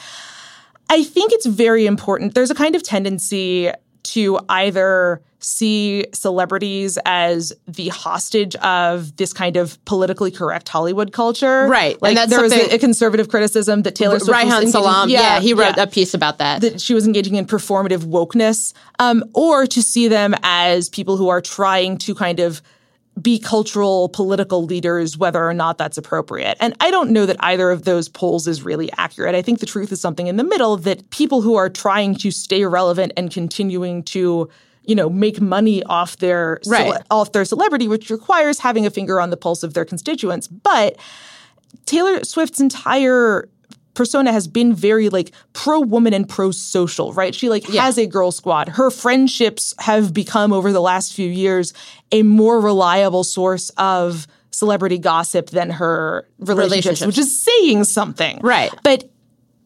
[0.91, 2.35] I think it's very important.
[2.35, 3.71] There's a kind of tendency
[4.13, 11.69] to either see celebrities as the hostage of this kind of politically correct Hollywood culture.
[11.69, 11.93] Right.
[11.95, 14.73] And Like that's there was a, a conservative criticism that Taylor Swift was Reihan engaging-
[14.73, 16.61] Salam, yeah, he wrote yeah, a piece about that.
[16.63, 21.29] that she was engaging in performative wokeness, um, or to see them as people who
[21.29, 22.61] are trying to kind of
[23.21, 26.57] be cultural political leaders whether or not that's appropriate.
[26.61, 29.35] And I don't know that either of those polls is really accurate.
[29.35, 32.31] I think the truth is something in the middle that people who are trying to
[32.31, 34.49] stay relevant and continuing to
[34.85, 36.93] you know make money off their right.
[36.93, 40.49] cele- off their celebrity which requires having a finger on the pulse of their constituents.
[40.49, 40.97] But
[41.85, 43.49] Taylor Swift's entire
[43.99, 47.35] persona has been very like pro woman and pro social, right?
[47.35, 47.83] She like Yeah.
[47.83, 48.69] has a girl squad.
[48.69, 51.73] Her friendships have become over the last few years
[52.13, 57.07] a more reliable source of celebrity gossip than her relationships, Relationships.
[57.07, 58.39] which is saying something.
[58.43, 58.73] Right.
[58.85, 59.11] But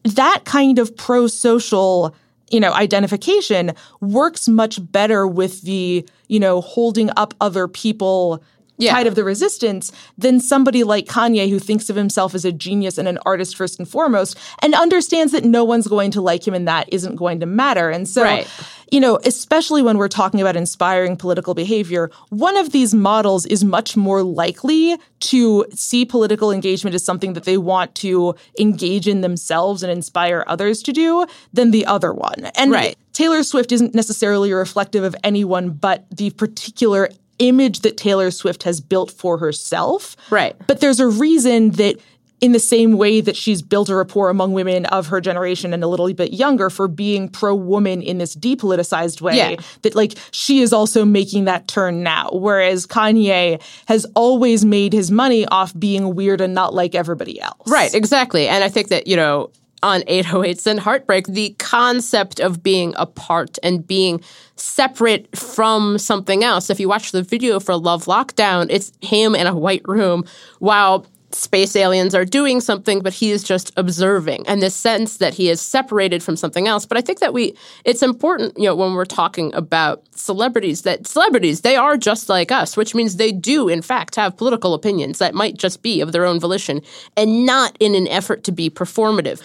[0.03, 2.13] that kind of pro social
[2.51, 3.71] you know identification
[4.01, 8.43] works much better with the you know holding up other people
[8.77, 8.91] Yeah.
[8.93, 12.97] tide of the resistance than somebody like Kanye who thinks of himself as a genius
[12.97, 16.53] and an artist first and foremost and understands that no one's going to like him
[16.53, 17.89] and that isn't going to matter.
[17.91, 18.47] And so, Right.
[18.91, 23.63] you know, especially when we're talking about inspiring political behavior, one of these models is
[23.63, 29.21] much more likely to see political engagement as something that they want to engage in
[29.21, 32.49] themselves and inspire others to do than the other one.
[32.55, 32.97] And Right.
[33.13, 37.09] Taylor Swift isn't necessarily reflective of anyone but the particular
[37.47, 40.15] image that Taylor Swift has built for herself.
[40.29, 40.55] Right.
[40.67, 41.97] But there's a reason that
[42.41, 45.81] in the same way that she's built a rapport among women of her generation and
[45.81, 49.55] a little bit younger for being pro woman in this depoliticized way Yeah.
[49.83, 55.09] that like she is also making that turn now whereas Kanye has always made his
[55.09, 57.65] money off being weird and not like everybody else.
[57.65, 58.49] Right, exactly.
[58.49, 59.49] And I think that, you know,
[59.83, 64.21] on 808s and Heartbreak, the concept of being apart and being
[64.55, 66.69] separate from something else.
[66.69, 70.23] If you watch the video for Love Lockdown, it's him in a white room
[70.59, 71.05] while
[71.35, 74.45] space aliens are doing something, but he is just observing.
[74.47, 76.85] And this sense that he is separated from something else.
[76.85, 77.55] But I think that we,
[77.85, 82.51] it's important, you know, when we're talking about celebrities, that celebrities, they are just like
[82.51, 86.11] us, which means they do, in fact, have political opinions that might just be of
[86.11, 86.81] their own volition
[87.17, 89.41] and not in an effort to be performative.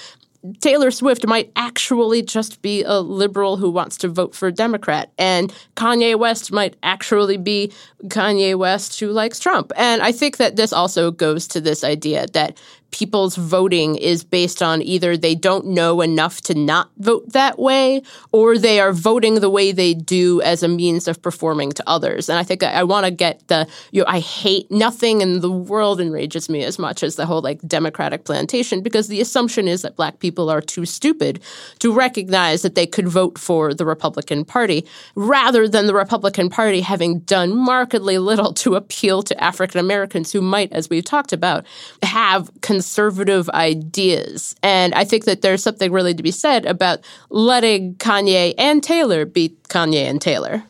[0.61, 5.11] Taylor Swift might actually just be a liberal who wants to vote for a Democrat,
[5.19, 7.73] and Kanye West might actually be
[8.05, 9.73] Kanye West who likes Trump.
[9.77, 12.57] And I think that this also goes to this idea that
[12.91, 18.03] people's voting is based on either they don't know enough to not vote that way,
[18.33, 22.29] or they are voting the way they do as a means of performing to others.
[22.29, 25.41] And I think I, I want to get the, you know, I hate nothing in
[25.41, 29.69] the world enrages me as much as the whole like Democratic plantation, because the assumption
[29.69, 31.41] is that black people are too stupid
[31.81, 36.81] to recognize that they could vote for the Republican Party, rather than the Republican Party
[36.81, 41.67] having done markedly little to appeal to African Americans who might, as we've talked about,
[42.03, 44.55] have conservative ideas.
[44.63, 49.25] And I think that there's something really to be said about letting Kanye and Taylor
[49.27, 50.63] be Kanye and Taylor.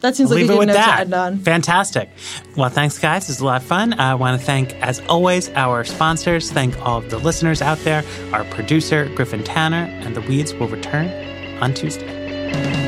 [0.00, 1.00] That seems like Leave a it good with note to that.
[1.00, 1.38] end on.
[1.38, 2.10] Fantastic.
[2.54, 3.26] Well, thanks, guys.
[3.28, 3.94] This is a lot of fun.
[3.98, 6.52] I want to thank, as always, our sponsors.
[6.52, 8.04] Thank all of the listeners out there,
[8.34, 11.08] our producer, Griffin Tanner, and the Weeds will return
[11.62, 12.87] on Tuesday.